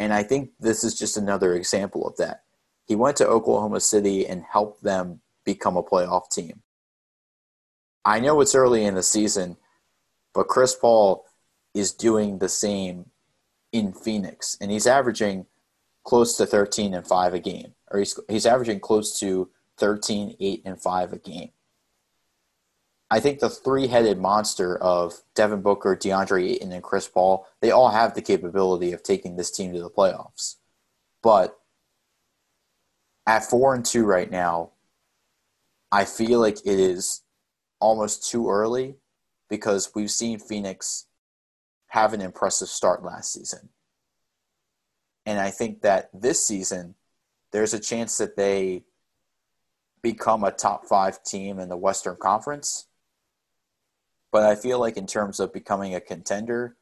And 0.00 0.12
I 0.12 0.24
think 0.24 0.50
this 0.58 0.82
is 0.82 0.98
just 0.98 1.16
another 1.16 1.54
example 1.54 2.04
of 2.04 2.16
that. 2.16 2.42
He 2.84 2.96
went 2.96 3.16
to 3.18 3.28
Oklahoma 3.28 3.78
City 3.78 4.26
and 4.26 4.42
helped 4.42 4.82
them 4.82 5.20
become 5.44 5.76
a 5.76 5.82
playoff 5.82 6.30
team. 6.30 6.62
I 8.04 8.20
know 8.20 8.40
it's 8.40 8.54
early 8.54 8.84
in 8.84 8.94
the 8.94 9.02
season, 9.02 9.56
but 10.34 10.48
Chris 10.48 10.74
Paul 10.74 11.24
is 11.72 11.92
doing 11.92 12.38
the 12.38 12.48
same 12.48 13.06
in 13.72 13.92
Phoenix, 13.92 14.56
and 14.60 14.70
he's 14.70 14.86
averaging 14.86 15.46
close 16.04 16.36
to 16.36 16.46
13 16.46 16.94
and 16.94 17.06
5 17.06 17.34
a 17.34 17.40
game 17.40 17.74
or 17.94 18.00
he's 18.00 18.18
he's 18.28 18.44
averaging 18.44 18.80
close 18.80 19.18
to 19.20 19.48
13, 19.78 20.36
8, 20.38 20.62
and 20.64 20.80
5 20.80 21.12
a 21.12 21.18
game. 21.18 21.50
I 23.10 23.20
think 23.20 23.38
the 23.38 23.48
three 23.48 23.86
headed 23.86 24.18
monster 24.18 24.76
of 24.76 25.20
Devin 25.34 25.62
Booker, 25.62 25.96
DeAndre 25.96 26.50
Ayton, 26.50 26.72
and 26.72 26.82
Chris 26.82 27.06
Paul, 27.06 27.46
they 27.60 27.70
all 27.70 27.90
have 27.90 28.14
the 28.14 28.22
capability 28.22 28.92
of 28.92 29.02
taking 29.02 29.36
this 29.36 29.50
team 29.50 29.72
to 29.72 29.80
the 29.80 29.90
playoffs. 29.90 30.56
But 31.22 31.56
at 33.26 33.44
four 33.44 33.74
and 33.74 33.84
two 33.84 34.04
right 34.04 34.30
now, 34.30 34.70
I 35.94 36.04
feel 36.04 36.40
like 36.40 36.58
it 36.66 36.80
is 36.80 37.22
almost 37.78 38.28
too 38.28 38.50
early 38.50 38.96
because 39.48 39.92
we've 39.94 40.10
seen 40.10 40.40
Phoenix 40.40 41.06
have 41.86 42.12
an 42.12 42.20
impressive 42.20 42.66
start 42.66 43.04
last 43.04 43.32
season. 43.32 43.68
And 45.24 45.38
I 45.38 45.52
think 45.52 45.82
that 45.82 46.10
this 46.12 46.44
season 46.44 46.96
there's 47.52 47.74
a 47.74 47.78
chance 47.78 48.18
that 48.18 48.36
they 48.36 48.82
become 50.02 50.42
a 50.42 50.50
top 50.50 50.84
five 50.86 51.22
team 51.22 51.60
in 51.60 51.68
the 51.68 51.76
Western 51.76 52.16
Conference. 52.16 52.88
But 54.32 54.42
I 54.42 54.56
feel 54.56 54.80
like 54.80 54.96
in 54.96 55.06
terms 55.06 55.38
of 55.38 55.52
becoming 55.52 55.94
a 55.94 56.00
contender, 56.00 56.76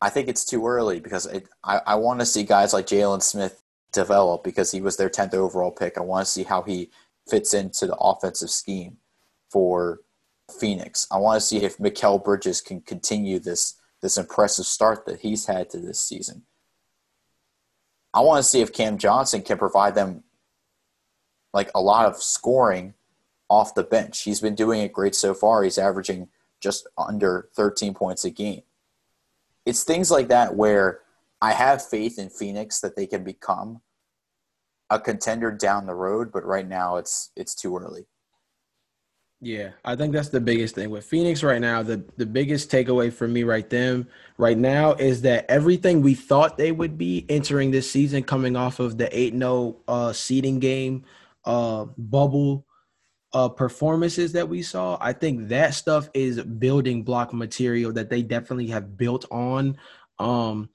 I 0.00 0.10
think 0.10 0.28
it's 0.28 0.44
too 0.44 0.64
early 0.68 1.00
because 1.00 1.26
it, 1.26 1.48
I, 1.64 1.80
I 1.84 1.94
want 1.96 2.20
to 2.20 2.26
see 2.26 2.44
guys 2.44 2.72
like 2.72 2.86
Jalen 2.86 3.24
Smith 3.24 3.60
develop 3.90 4.44
because 4.44 4.70
he 4.70 4.80
was 4.80 4.96
their 4.96 5.10
10th 5.10 5.34
overall 5.34 5.72
pick. 5.72 5.98
I 5.98 6.02
want 6.02 6.24
to 6.24 6.30
see 6.30 6.44
how 6.44 6.62
he 6.62 6.90
fits 7.28 7.54
into 7.54 7.86
the 7.86 7.96
offensive 7.96 8.50
scheme 8.50 8.98
for 9.50 10.00
Phoenix. 10.60 11.06
I 11.10 11.18
want 11.18 11.40
to 11.40 11.46
see 11.46 11.58
if 11.58 11.78
Mikal 11.78 12.22
Bridges 12.22 12.60
can 12.60 12.80
continue 12.80 13.38
this 13.38 13.74
this 14.02 14.18
impressive 14.18 14.66
start 14.66 15.06
that 15.06 15.20
he's 15.20 15.46
had 15.46 15.70
to 15.70 15.78
this 15.78 15.98
season. 15.98 16.42
I 18.12 18.20
want 18.20 18.38
to 18.38 18.48
see 18.48 18.60
if 18.60 18.72
Cam 18.72 18.98
Johnson 18.98 19.42
can 19.42 19.58
provide 19.58 19.94
them 19.94 20.22
like 21.52 21.70
a 21.74 21.80
lot 21.80 22.06
of 22.06 22.16
scoring 22.16 22.94
off 23.48 23.74
the 23.74 23.82
bench. 23.82 24.22
He's 24.22 24.40
been 24.40 24.54
doing 24.54 24.82
it 24.82 24.92
great 24.92 25.14
so 25.14 25.32
far. 25.34 25.62
He's 25.62 25.78
averaging 25.78 26.28
just 26.60 26.86
under 26.96 27.48
13 27.54 27.94
points 27.94 28.24
a 28.24 28.30
game. 28.30 28.62
It's 29.64 29.82
things 29.82 30.10
like 30.10 30.28
that 30.28 30.54
where 30.54 31.00
I 31.40 31.52
have 31.52 31.86
faith 31.86 32.18
in 32.18 32.30
Phoenix 32.30 32.80
that 32.80 32.96
they 32.96 33.06
can 33.06 33.24
become 33.24 33.80
a 34.90 35.00
contender 35.00 35.50
down 35.50 35.86
the 35.86 35.94
road, 35.94 36.30
but 36.32 36.44
right 36.44 36.66
now 36.66 36.96
it's 36.96 37.30
it's 37.36 37.54
too 37.54 37.76
early. 37.76 38.06
Yeah, 39.40 39.72
I 39.84 39.96
think 39.96 40.14
that's 40.14 40.30
the 40.30 40.40
biggest 40.40 40.74
thing 40.74 40.88
with 40.88 41.04
Phoenix 41.04 41.42
right 41.42 41.60
now. 41.60 41.82
The 41.82 42.02
the 42.16 42.24
biggest 42.24 42.70
takeaway 42.70 43.12
for 43.12 43.28
me 43.28 43.42
right 43.42 43.68
them 43.68 44.08
right 44.38 44.56
now 44.56 44.94
is 44.94 45.22
that 45.22 45.44
everything 45.50 46.00
we 46.00 46.14
thought 46.14 46.56
they 46.56 46.72
would 46.72 46.96
be 46.96 47.26
entering 47.28 47.70
this 47.70 47.90
season, 47.90 48.22
coming 48.22 48.56
off 48.56 48.80
of 48.80 48.96
the 48.96 49.06
8-0 49.08 49.76
uh 49.88 50.12
seeding 50.14 50.58
game, 50.58 51.04
uh 51.44 51.84
bubble 51.98 52.66
uh 53.34 53.50
performances 53.50 54.32
that 54.32 54.48
we 54.48 54.62
saw, 54.62 54.96
I 55.02 55.12
think 55.12 55.48
that 55.48 55.74
stuff 55.74 56.08
is 56.14 56.42
building 56.42 57.02
block 57.02 57.34
material 57.34 57.92
that 57.92 58.08
they 58.08 58.22
definitely 58.22 58.68
have 58.68 58.96
built 58.96 59.26
on. 59.30 59.76
Um 60.18 60.70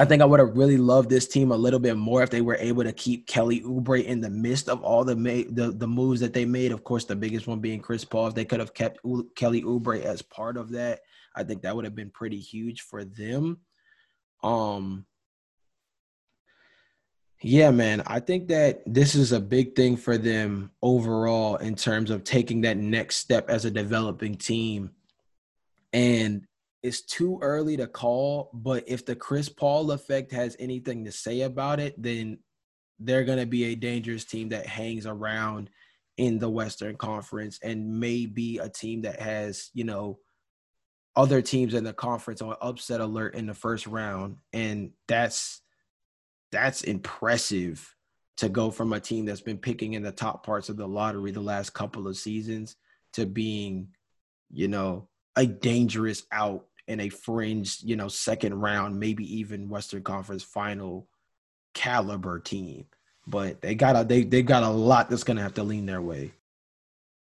I 0.00 0.06
think 0.06 0.22
I 0.22 0.24
would 0.24 0.40
have 0.40 0.56
really 0.56 0.78
loved 0.78 1.10
this 1.10 1.28
team 1.28 1.52
a 1.52 1.56
little 1.56 1.78
bit 1.78 1.94
more 1.94 2.22
if 2.22 2.30
they 2.30 2.40
were 2.40 2.56
able 2.56 2.84
to 2.84 2.92
keep 2.92 3.26
Kelly 3.26 3.60
Oubre 3.60 4.02
in 4.02 4.22
the 4.22 4.30
midst 4.30 4.70
of 4.70 4.82
all 4.82 5.04
the 5.04 5.14
ma- 5.14 5.44
the 5.50 5.74
the 5.76 5.86
moves 5.86 6.20
that 6.20 6.32
they 6.32 6.46
made. 6.46 6.72
Of 6.72 6.84
course, 6.84 7.04
the 7.04 7.14
biggest 7.14 7.46
one 7.46 7.60
being 7.60 7.80
Chris 7.80 8.02
Paul. 8.02 8.28
If 8.28 8.34
they 8.34 8.46
could 8.46 8.60
have 8.60 8.72
kept 8.72 9.00
U- 9.04 9.30
Kelly 9.36 9.60
Oubre 9.60 10.00
as 10.00 10.22
part 10.22 10.56
of 10.56 10.70
that, 10.70 11.00
I 11.36 11.44
think 11.44 11.60
that 11.60 11.76
would 11.76 11.84
have 11.84 11.94
been 11.94 12.08
pretty 12.08 12.38
huge 12.38 12.80
for 12.80 13.04
them. 13.04 13.58
Um, 14.42 15.04
yeah, 17.42 17.70
man, 17.70 18.02
I 18.06 18.20
think 18.20 18.48
that 18.48 18.80
this 18.86 19.14
is 19.14 19.32
a 19.32 19.40
big 19.40 19.76
thing 19.76 19.98
for 19.98 20.16
them 20.16 20.70
overall 20.80 21.56
in 21.56 21.74
terms 21.74 22.10
of 22.10 22.24
taking 22.24 22.62
that 22.62 22.78
next 22.78 23.16
step 23.16 23.50
as 23.50 23.66
a 23.66 23.70
developing 23.70 24.36
team. 24.36 24.92
And 25.92 26.46
it's 26.82 27.02
too 27.02 27.38
early 27.42 27.76
to 27.76 27.86
call, 27.86 28.50
but 28.54 28.84
if 28.86 29.04
the 29.04 29.14
Chris 29.14 29.48
Paul 29.48 29.90
effect 29.92 30.32
has 30.32 30.56
anything 30.58 31.04
to 31.04 31.12
say 31.12 31.42
about 31.42 31.78
it, 31.80 32.00
then 32.00 32.38
they're 32.98 33.24
going 33.24 33.38
to 33.38 33.46
be 33.46 33.64
a 33.64 33.74
dangerous 33.74 34.24
team 34.24 34.50
that 34.50 34.66
hangs 34.66 35.06
around 35.06 35.70
in 36.16 36.38
the 36.38 36.48
Western 36.48 36.96
Conference 36.96 37.58
and 37.62 38.00
may 38.00 38.26
be 38.26 38.58
a 38.58 38.68
team 38.68 39.02
that 39.02 39.20
has, 39.20 39.70
you 39.74 39.84
know, 39.84 40.18
other 41.16 41.42
teams 41.42 41.74
in 41.74 41.84
the 41.84 41.92
conference 41.92 42.40
on 42.40 42.54
upset 42.60 43.00
alert 43.00 43.34
in 43.34 43.46
the 43.46 43.54
first 43.54 43.86
round. 43.86 44.36
And 44.52 44.92
that's 45.08 45.60
that's 46.52 46.82
impressive 46.82 47.94
to 48.38 48.48
go 48.48 48.70
from 48.70 48.92
a 48.92 49.00
team 49.00 49.26
that's 49.26 49.40
been 49.40 49.58
picking 49.58 49.94
in 49.94 50.02
the 50.02 50.12
top 50.12 50.44
parts 50.44 50.68
of 50.68 50.76
the 50.76 50.86
lottery 50.86 51.30
the 51.30 51.40
last 51.40 51.70
couple 51.74 52.08
of 52.08 52.16
seasons 52.16 52.76
to 53.12 53.26
being, 53.26 53.88
you 54.50 54.68
know, 54.68 55.08
a 55.36 55.46
dangerous 55.46 56.24
out 56.32 56.66
in 56.90 56.98
a 56.98 57.08
fringe, 57.08 57.78
you 57.84 57.94
know, 57.94 58.08
second 58.08 58.52
round, 58.52 58.98
maybe 58.98 59.24
even 59.38 59.68
Western 59.68 60.02
Conference 60.02 60.42
final 60.42 61.06
caliber 61.72 62.40
team. 62.40 62.86
But 63.28 63.62
they 63.62 63.76
got 63.76 63.94
a 63.94 64.02
they 64.02 64.24
they 64.24 64.42
got 64.42 64.64
a 64.64 64.68
lot 64.68 65.08
that's 65.08 65.22
gonna 65.22 65.42
have 65.42 65.54
to 65.54 65.62
lean 65.62 65.86
their 65.86 66.02
way. 66.02 66.32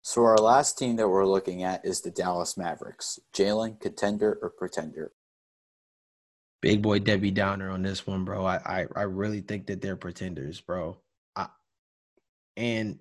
So 0.02 0.26
our 0.26 0.38
last 0.38 0.78
team 0.78 0.97
that 0.97 1.08
we're 1.08 1.26
looking 1.26 1.63
at 1.63 1.86
is 1.86 2.02
the 2.02 2.12
Dallas 2.12 2.58
Mavericks. 2.58 3.19
Jalen, 3.34 3.80
contender 3.80 4.38
or 4.41 4.49
pretender? 4.49 5.13
Big 6.62 6.82
boy 6.82 6.99
Debbie 6.99 7.32
Downer 7.32 7.69
on 7.69 7.84
this 7.84 8.06
one, 8.06 8.26
bro. 8.26 8.45
I 8.45 8.58
I, 8.65 8.86
I 8.97 9.04
really 9.04 9.39
think 9.39 9.67
that 9.67 9.82
they're 9.82 9.95
pretenders, 9.95 10.60
bro. 10.60 10.97
I, 11.38 11.47
and 12.58 12.99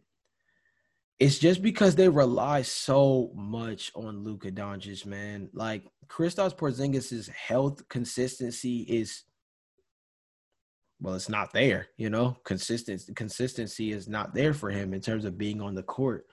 it's 1.23 1.39
just 1.39 1.63
because 1.63 1.95
they 1.95 2.09
rely 2.09 2.63
so 2.63 3.31
much 3.37 3.93
on 3.95 4.25
Luka 4.25 4.51
Doncic, 4.51 5.07
man. 5.07 5.49
Like 5.53 5.85
Kristaps 6.09 6.57
Porzingis' 6.57 7.31
health 7.31 7.89
consistency 7.89 8.81
is 8.81 9.23
well, 11.01 11.15
it's 11.15 11.29
not 11.29 11.53
there, 11.53 11.87
you 11.97 12.11
know. 12.11 12.37
Consistency 12.43 13.15
consistency 13.15 13.93
is 13.93 14.09
not 14.09 14.35
there 14.35 14.53
for 14.53 14.69
him 14.69 14.93
in 14.93 15.01
terms 15.01 15.25
of 15.25 15.39
being 15.39 15.61
on 15.61 15.77
the 15.77 15.85
court. 15.85 16.27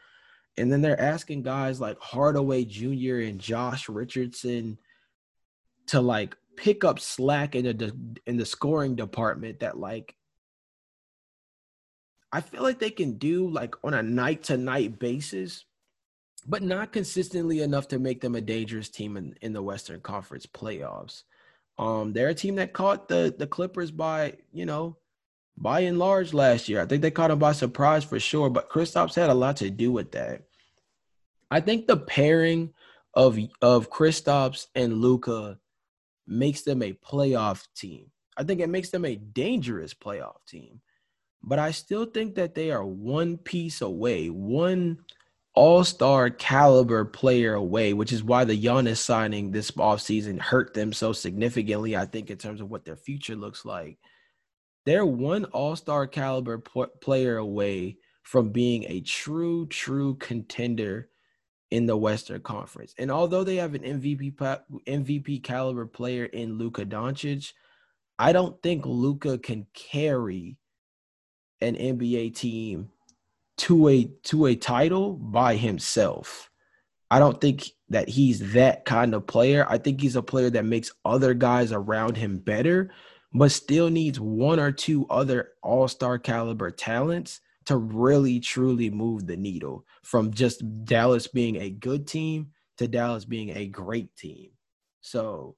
And 0.58 0.71
then 0.71 0.82
they're 0.82 0.99
asking 0.99 1.43
guys 1.43 1.80
like 1.80 1.99
Hardaway 1.99 2.65
Jr. 2.65 3.19
and 3.28 3.38
Josh 3.38 3.89
Richardson 3.89 4.80
to 5.86 6.02
like 6.02 6.36
pick 6.58 6.84
up 6.84 6.99
slack 6.99 7.54
in 7.54 7.65
the 7.65 7.95
in 8.25 8.38
the 8.38 8.45
scoring 8.45 8.95
department 8.95 9.60
that 9.60 9.78
like 9.78 10.15
I 12.32 12.42
feel 12.42 12.62
like 12.62 12.80
they 12.80 12.92
can 12.92 13.18
do 13.18 13.50
like 13.50 13.76
on 13.84 13.94
a 13.94 14.04
night 14.04 14.44
to 14.44 14.58
night 14.58 15.00
basis, 15.00 15.65
but 16.48 16.62
not 16.62 16.94
consistently 16.94 17.62
enough 17.62 17.88
to 17.89 18.00
make 18.00 18.22
them 18.22 18.36
a 18.36 18.42
dangerous 18.42 18.89
team 18.89 19.18
in, 19.18 19.36
in 19.42 19.54
the 19.54 19.63
Western 19.63 20.00
Conference 20.02 20.46
playoffs. 20.46 21.24
Um, 21.78 22.13
they're 22.13 22.30
a 22.30 22.36
team 22.36 22.56
that 22.56 22.74
caught 22.74 23.08
the 23.08 23.34
the 23.38 23.48
Clippers 23.48 23.89
by, 23.89 24.36
you 24.52 24.65
know, 24.65 24.98
by 25.58 25.82
and 25.82 25.98
large 25.98 26.34
last 26.34 26.70
year. 26.70 26.82
I 26.82 26.86
think 26.86 27.02
they 27.02 27.12
caught 27.12 27.30
them 27.30 27.39
by 27.39 27.54
surprise 27.54 28.04
for 28.04 28.20
sure, 28.20 28.50
but 28.50 28.70
Kristaps 28.70 29.15
had 29.15 29.30
a 29.30 29.34
lot 29.34 29.58
to 29.58 29.70
do 29.70 29.92
with 29.92 30.12
that. 30.12 30.44
I 31.50 31.62
think 31.62 31.88
the 31.88 31.98
pairing 31.98 32.74
of 33.13 33.39
of 33.62 33.89
Kristaps 33.89 34.68
and 34.76 35.02
Luka 35.02 35.58
makes 36.28 36.62
them 36.62 36.84
a 36.84 36.94
playoff 36.94 37.65
team. 37.76 38.12
I 38.38 38.44
think 38.44 38.60
it 38.62 38.70
makes 38.70 38.89
them 38.89 39.04
a 39.04 39.15
dangerous 39.15 39.94
playoff 39.94 40.46
team 40.48 40.80
but 41.43 41.60
I 41.60 41.71
still 41.71 42.06
think 42.06 42.36
that 42.36 42.56
they 42.56 42.71
are 42.71 42.86
one 42.86 43.38
piece 43.38 43.82
away, 43.82 44.30
one 44.30 44.99
all-star 45.56 46.30
caliber 46.30 47.06
player 47.06 47.56
away, 47.56 47.93
which 47.93 48.13
is 48.13 48.23
why 48.23 48.43
the 48.43 48.62
Giannis 48.62 48.97
signing 48.97 49.52
this 49.52 49.71
offseason 49.71 50.39
hurt 50.39 50.73
them 50.73 50.93
so 50.93 51.12
significantly, 51.12 51.97
I 51.97 52.06
think, 52.06 52.30
in 52.30 52.38
terms 52.38 52.62
of 52.62 52.69
what 52.69 52.86
their 52.86 52.95
future 52.95 53.36
looks 53.36 53.65
like. 53.65 53.97
They're 54.86 55.06
one 55.06 55.45
all-star 55.45 56.08
caliber 56.08 56.60
player 57.02 57.38
away 57.38 57.97
from 58.23 58.52
being 58.52 58.86
a 58.88 59.02
true, 59.02 59.65
true 59.67 60.15
contender 60.15 61.10
in 61.71 61.88
the 61.88 61.97
Western 61.97 62.41
Conference. 62.41 62.93
And 62.97 63.12
although 63.12 63.43
they 63.43 63.56
have 63.56 63.73
an 63.73 63.82
MVP 63.82 64.36
MVP 64.88 65.43
caliber 65.43 65.86
player 65.88 66.25
in 66.25 66.58
Luka 66.58 66.86
Doncic, 66.86 67.54
I 68.17 68.34
don't 68.34 68.62
think 68.62 68.86
Luka 68.86 69.39
can 69.39 69.65
carry 69.73 70.58
an 71.62 71.76
NBA 71.76 72.36
team 72.36 72.89
to 73.58 73.89
a 73.89 74.06
to 74.24 74.45
a 74.48 74.56
title 74.56 75.13
by 75.13 75.56
himself. 75.56 76.50
I 77.12 77.19
don't 77.19 77.41
think 77.41 77.72
that 77.89 78.08
he's 78.08 78.54
that 78.54 78.86
kind 78.86 79.13
of 79.13 79.28
player. 79.28 79.65
I 79.67 79.78
think 79.78 80.00
he's 80.00 80.15
a 80.15 80.22
player 80.22 80.50
that 80.52 80.65
makes 80.65 80.91
other 81.04 81.34
guys 81.34 81.72
around 81.72 82.17
him 82.17 82.38
better, 82.38 82.91
but 83.34 83.52
still 83.52 83.89
needs 83.89 84.19
one 84.19 84.60
or 84.60 84.72
two 84.72 85.08
other 85.10 85.50
all-star 85.63 86.19
caliber 86.19 86.69
talents 86.69 87.41
to 87.65 87.78
really 87.78 88.39
truly 88.39 88.89
move 88.89 89.28
the 89.28 89.38
needle 89.38 89.86
from 90.04 90.32
just 90.32 90.86
Dallas 90.86 91.28
being 91.28 91.56
a 91.58 91.69
good 91.69 92.08
team 92.08 92.52
to 92.78 92.88
Dallas 92.88 93.26
being 93.26 93.50
a 93.50 93.67
great 93.67 94.15
team. 94.15 94.52
So 95.02 95.56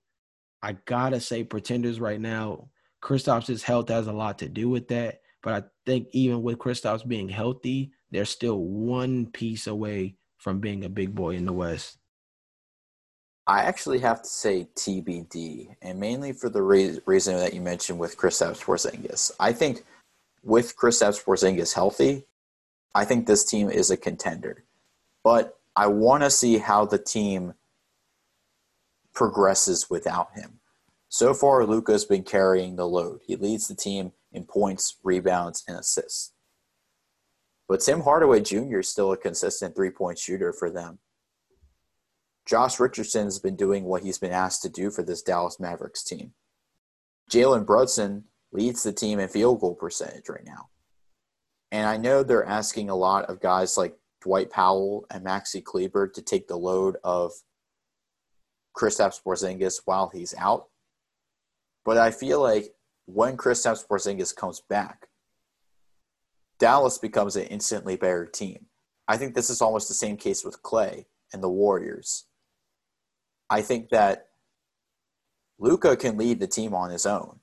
I 0.61 0.73
gotta 0.85 1.19
say 1.19 1.43
pretenders 1.43 1.99
right 1.99 2.19
now. 2.19 2.69
Kristaps' 3.01 3.63
health 3.63 3.89
has 3.89 4.07
a 4.07 4.13
lot 4.13 4.39
to 4.39 4.49
do 4.49 4.69
with 4.69 4.87
that. 4.89 5.21
But 5.41 5.53
I 5.53 5.67
think 5.85 6.07
even 6.11 6.43
with 6.43 6.59
Kristaps 6.59 7.07
being 7.07 7.29
healthy, 7.29 7.91
they're 8.11 8.25
still 8.25 8.59
one 8.59 9.27
piece 9.27 9.67
away 9.67 10.15
from 10.37 10.59
being 10.59 10.83
a 10.83 10.89
big 10.89 11.15
boy 11.15 11.31
in 11.31 11.45
the 11.45 11.53
West. 11.53 11.97
I 13.47 13.63
actually 13.63 13.99
have 13.99 14.21
to 14.21 14.29
say 14.29 14.67
TBD, 14.75 15.75
and 15.81 15.99
mainly 15.99 16.31
for 16.31 16.49
the 16.49 16.61
re- 16.61 16.99
reason 17.05 17.37
that 17.37 17.53
you 17.53 17.61
mentioned 17.61 17.99
with 17.99 18.17
Kristaps 18.17 18.63
Porzingis. 18.63 19.31
I 19.39 19.51
think 19.51 19.83
with 20.43 20.77
Kristaps 20.77 21.23
Porzingis 21.23 21.73
healthy, 21.73 22.25
I 22.93 23.05
think 23.05 23.25
this 23.25 23.43
team 23.43 23.69
is 23.69 23.89
a 23.89 23.97
contender. 23.97 24.63
But 25.23 25.57
I 25.75 25.87
want 25.87 26.23
to 26.23 26.29
see 26.29 26.57
how 26.57 26.85
the 26.85 26.97
team 26.97 27.53
progresses 29.13 29.89
without 29.89 30.33
him. 30.35 30.59
So 31.09 31.33
far, 31.33 31.65
Luka's 31.65 32.05
been 32.05 32.23
carrying 32.23 32.75
the 32.75 32.87
load. 32.87 33.21
He 33.25 33.35
leads 33.35 33.67
the 33.67 33.75
team 33.75 34.13
in 34.31 34.45
points, 34.45 34.97
rebounds, 35.03 35.63
and 35.67 35.77
assists. 35.77 36.33
But 37.67 37.79
Tim 37.79 38.01
Hardaway 38.01 38.41
Jr. 38.41 38.79
is 38.79 38.89
still 38.89 39.11
a 39.11 39.17
consistent 39.17 39.75
three 39.75 39.91
point 39.91 40.19
shooter 40.19 40.51
for 40.51 40.69
them. 40.69 40.99
Josh 42.45 42.79
Richardson 42.79 43.25
has 43.25 43.39
been 43.39 43.55
doing 43.55 43.85
what 43.85 44.03
he's 44.03 44.17
been 44.17 44.31
asked 44.31 44.63
to 44.63 44.69
do 44.69 44.89
for 44.91 45.03
this 45.03 45.21
Dallas 45.21 45.59
Mavericks 45.59 46.03
team. 46.03 46.33
Jalen 47.31 47.65
Brunson 47.65 48.25
leads 48.51 48.83
the 48.83 48.91
team 48.91 49.19
in 49.19 49.29
field 49.29 49.61
goal 49.61 49.75
percentage 49.75 50.27
right 50.27 50.43
now. 50.43 50.67
And 51.71 51.87
I 51.87 51.95
know 51.97 52.23
they're 52.23 52.45
asking 52.45 52.89
a 52.89 52.95
lot 52.95 53.25
of 53.25 53.39
guys 53.39 53.77
like 53.77 53.95
Dwight 54.21 54.49
Powell 54.49 55.05
and 55.09 55.25
Maxi 55.25 55.63
Kleber 55.63 56.09
to 56.09 56.21
take 56.21 56.47
the 56.47 56.57
load 56.57 56.97
of 57.03 57.31
Kristaps 58.75 59.21
Porzingis 59.23 59.81
while 59.85 60.11
he's 60.13 60.35
out. 60.37 60.65
But 61.85 61.97
I 61.97 62.11
feel 62.11 62.41
like 62.41 62.73
when 63.05 63.37
Chris 63.37 63.65
Kristaps 63.65 63.87
Porzingis 63.87 64.35
comes 64.35 64.61
back, 64.61 65.07
Dallas 66.59 66.97
becomes 66.97 67.35
an 67.35 67.43
instantly 67.45 67.95
better 67.95 68.25
team. 68.25 68.67
I 69.07 69.17
think 69.17 69.33
this 69.33 69.49
is 69.49 69.61
almost 69.61 69.87
the 69.87 69.93
same 69.93 70.17
case 70.17 70.45
with 70.45 70.61
Clay 70.61 71.07
and 71.33 71.41
the 71.41 71.49
Warriors. 71.49 72.25
I 73.49 73.61
think 73.61 73.89
that 73.89 74.27
Luka 75.59 75.97
can 75.97 76.17
lead 76.17 76.39
the 76.39 76.47
team 76.47 76.73
on 76.73 76.91
his 76.91 77.05
own, 77.05 77.39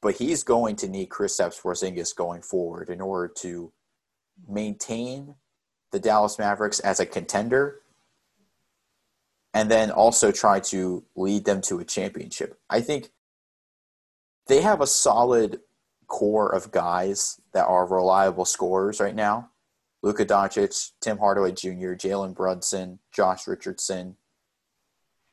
but 0.00 0.16
he's 0.16 0.42
going 0.42 0.76
to 0.76 0.88
need 0.88 1.10
Chris 1.10 1.38
Kristaps 1.38 1.60
Porzingis 1.60 2.16
going 2.16 2.42
forward 2.42 2.88
in 2.88 3.00
order 3.00 3.32
to 3.38 3.72
maintain 4.48 5.34
the 5.92 5.98
Dallas 5.98 6.38
Mavericks 6.38 6.80
as 6.80 7.00
a 7.00 7.06
contender 7.06 7.80
and 9.52 9.70
then 9.70 9.90
also 9.90 10.30
try 10.30 10.60
to 10.60 11.04
lead 11.16 11.44
them 11.44 11.60
to 11.62 11.80
a 11.80 11.84
championship. 11.84 12.58
I 12.70 12.80
think 12.80 13.10
they 14.50 14.60
have 14.60 14.80
a 14.80 14.86
solid 14.86 15.60
core 16.08 16.52
of 16.52 16.72
guys 16.72 17.40
that 17.54 17.66
are 17.66 17.86
reliable 17.86 18.44
scorers 18.44 18.98
right 18.98 19.14
now. 19.14 19.48
Luka 20.02 20.24
Doncic, 20.24 20.90
Tim 21.00 21.18
Hardaway 21.18 21.52
Jr., 21.52 21.94
Jalen 21.94 22.34
Brunson, 22.34 22.98
Josh 23.12 23.46
Richardson. 23.46 24.16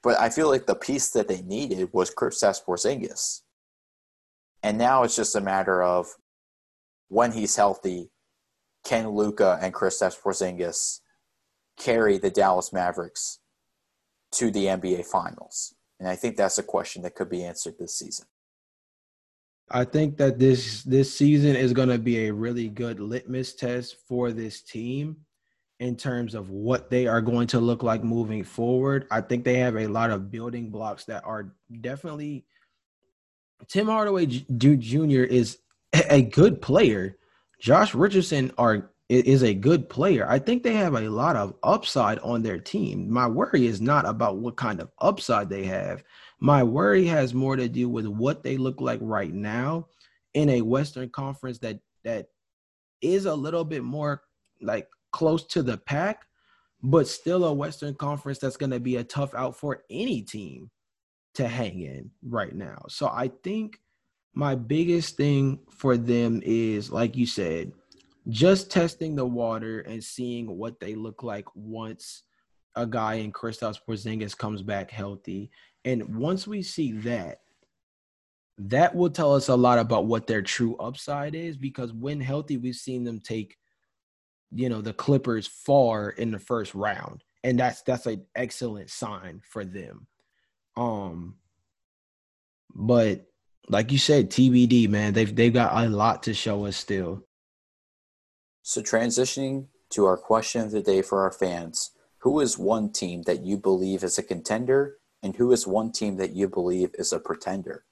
But 0.04 0.20
I 0.20 0.30
feel 0.30 0.50
like 0.50 0.68
the 0.68 0.76
piece 0.76 1.10
that 1.12 1.28
they 1.28 1.42
needed 1.42 1.90
was 1.94 2.14
Kristaps 2.14 2.64
Porzingis. 2.64 3.42
And 4.62 4.78
now 4.78 5.02
it's 5.02 5.16
just 5.16 5.36
a 5.36 5.42
matter 5.42 5.82
of 5.82 6.16
when 7.08 7.32
he's 7.32 7.56
healthy, 7.56 8.12
can 8.86 9.10
Luka 9.10 9.58
and 9.62 9.74
Kristaps 9.74 10.22
Porzingis 10.22 11.00
carry 11.76 12.20
the 12.20 12.30
Dallas 12.30 12.72
Mavericks 12.72 13.40
to 14.34 14.52
the 14.52 14.66
NBA 14.66 15.08
Finals? 15.08 15.74
And 16.00 16.08
I 16.08 16.16
think 16.16 16.38
that's 16.38 16.60
a 16.60 16.64
question 16.64 17.02
that 17.02 17.16
could 17.16 17.30
be 17.30 17.44
answered 17.44 17.80
this 17.80 17.98
season. 17.98 18.28
I 19.70 19.84
think 19.84 20.18
that 20.18 20.40
this 20.40 20.84
this 20.84 21.14
season 21.14 21.56
is 21.56 21.74
going 21.74 21.90
to 21.90 21.98
be 21.98 22.28
a 22.28 22.34
really 22.34 22.70
good 22.70 23.00
litmus 23.00 23.54
test 23.54 23.98
for 24.08 24.32
this 24.32 24.62
team 24.62 25.18
in 25.80 25.96
terms 25.96 26.34
of 26.34 26.50
what 26.50 26.90
they 26.90 27.06
are 27.06 27.22
going 27.22 27.48
to 27.48 27.60
look 27.60 27.84
like 27.84 28.04
moving 28.04 28.44
forward. 28.44 29.08
I 29.12 29.22
think 29.22 29.44
they 29.44 29.60
have 29.60 29.76
a 29.76 29.88
lot 29.88 30.10
of 30.10 30.32
building 30.32 30.70
blocks 30.70 31.06
that 31.06 31.24
are 31.26 31.54
definitely 31.82 32.46
Tim 33.68 33.88
Hardaway 33.88 34.26
Jr. 34.26 35.24
is 35.24 35.60
a 36.10 36.22
good 36.22 36.62
player. 36.62 37.18
Josh 37.60 37.94
Richardson 37.94 38.52
are 38.58 38.92
is 39.10 39.44
a 39.44 39.54
good 39.54 39.88
player. 39.90 40.30
I 40.30 40.38
think 40.38 40.64
they 40.64 40.74
have 40.74 40.96
a 40.96 41.10
lot 41.10 41.38
of 41.38 41.56
upside 41.64 42.20
on 42.20 42.42
their 42.42 42.60
team. 42.60 43.10
My 43.10 43.26
worry 43.26 43.66
is 43.66 43.80
not 43.80 44.06
about 44.06 44.38
what 44.38 44.58
kind 44.58 44.82
of 44.82 44.92
upside 45.00 45.50
they 45.50 45.64
have. 45.64 46.04
My 46.40 46.64
worry 46.64 47.06
has 47.06 47.34
more 47.34 47.56
to 47.56 47.68
do 47.68 47.90
with 47.90 48.06
what 48.06 48.44
they 48.44 48.58
look 48.58 48.80
like 48.80 49.00
right 49.02 49.34
now 49.34 49.88
in 50.34 50.50
a 50.50 50.62
Western 50.62 51.10
Conference 51.10 51.58
that 51.60 51.80
that 52.04 52.28
is 53.02 53.26
a 53.26 53.36
little 53.36 53.66
bit 53.66 53.84
more 53.84 54.22
like 54.62 54.88
close 55.12 55.46
to 55.48 55.64
the 55.64 55.78
pack, 55.78 56.26
but 56.84 57.08
still 57.08 57.46
a 57.46 57.54
Western 57.54 57.96
Conference 57.96 58.40
that's 58.40 58.58
going 58.58 58.72
to 58.72 58.80
be 58.80 58.98
a 58.98 59.04
tough 59.04 59.34
out 59.34 59.56
for 59.56 59.84
any 59.90 60.22
team 60.22 60.70
to 61.36 61.48
hang 61.48 61.82
in 61.82 62.12
right 62.24 62.56
now. 62.56 62.84
So 62.88 63.08
I 63.08 63.32
think 63.44 63.80
my 64.34 64.56
biggest 64.56 65.18
thing 65.18 65.60
for 65.72 65.98
them 65.98 66.42
is, 66.46 66.92
like 66.92 67.16
you 67.16 67.26
said, 67.26 67.72
just 68.30 68.70
testing 68.70 69.16
the 69.16 69.26
water 69.26 69.80
and 69.82 70.04
seeing 70.04 70.58
what 70.58 70.80
they 70.80 70.94
look 70.94 71.24
like 71.24 71.46
once 71.56 72.24
a 72.78 72.86
guy 72.86 73.16
in 73.16 73.34
Kristaps 73.34 73.80
Porzingis 73.86 74.38
comes 74.38 74.62
back 74.62 74.92
healthy. 74.92 75.50
And 75.84 76.16
once 76.16 76.48
we 76.48 76.62
see 76.62 76.94
that, 76.94 77.40
that 78.60 78.96
will 78.96 79.10
tell 79.10 79.36
us 79.36 79.50
a 79.50 79.56
lot 79.56 79.80
about 79.80 80.06
what 80.06 80.28
their 80.28 80.42
true 80.42 80.76
upside 80.78 81.36
is 81.36 81.58
because 81.58 81.92
when 81.92 82.22
healthy, 82.22 82.58
we've 82.58 82.76
seen 82.76 83.04
them 83.04 83.20
take, 83.20 83.58
you 84.52 84.70
know, 84.70 84.82
the 84.82 84.94
Clippers 84.94 85.48
far 85.48 86.10
in 86.10 86.32
the 86.32 86.40
first 86.40 86.74
round. 86.74 87.24
And 87.44 87.60
that's 87.60 87.82
that's 87.84 88.06
an 88.06 88.26
excellent 88.36 88.90
sign 88.90 89.42
for 89.44 89.64
them. 89.66 90.08
Um 90.76 91.36
but 92.74 93.26
like 93.70 93.92
you 93.92 93.98
said, 93.98 94.30
TBD, 94.30 94.90
man, 94.90 95.14
they've 95.14 95.36
they've 95.36 95.54
got 95.54 95.84
a 95.84 95.90
lot 95.90 96.24
to 96.24 96.34
show 96.34 96.66
us 96.66 96.78
still. 96.78 97.26
So 98.64 98.82
transitioning 98.82 99.68
to 99.92 100.06
our 100.06 100.18
question 100.18 100.62
of 100.62 100.72
the 100.72 100.82
day 100.82 101.02
for 101.02 101.22
our 101.22 101.32
fans, 101.32 101.92
who 102.20 102.40
is 102.40 102.58
one 102.58 102.92
team 102.92 103.24
that 103.24 103.44
you 103.44 103.58
believe 103.58 104.04
is 104.04 104.18
a 104.18 104.24
contender 104.24 104.98
and 105.22 105.36
who 105.36 105.52
is 105.52 105.68
one 105.68 105.92
team 105.92 106.18
that 106.18 106.32
you 106.32 106.50
believe 106.50 106.92
is 106.98 107.14
a 107.14 107.20
pretender? 107.20 107.86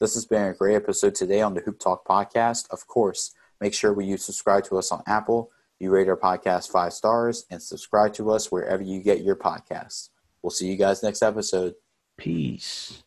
This 0.00 0.14
has 0.14 0.26
been 0.26 0.44
a 0.44 0.54
great 0.54 0.76
episode 0.76 1.14
today 1.14 1.40
on 1.40 1.54
the 1.54 1.60
Hoop 1.60 1.78
Talk 1.78 2.06
podcast. 2.06 2.70
Of 2.70 2.86
course, 2.86 3.34
make 3.60 3.74
sure 3.74 3.98
you 4.00 4.16
subscribe 4.16 4.64
to 4.64 4.78
us 4.78 4.92
on 4.92 5.02
Apple, 5.06 5.50
you 5.78 5.90
rate 5.90 6.08
our 6.08 6.16
podcast 6.16 6.70
five 6.70 6.92
stars, 6.92 7.46
and 7.50 7.62
subscribe 7.62 8.14
to 8.14 8.30
us 8.30 8.50
wherever 8.50 8.82
you 8.82 9.02
get 9.02 9.22
your 9.22 9.36
podcasts. 9.36 10.10
We'll 10.42 10.50
see 10.50 10.68
you 10.68 10.76
guys 10.76 11.02
next 11.02 11.22
episode. 11.22 11.74
Peace. 12.16 13.02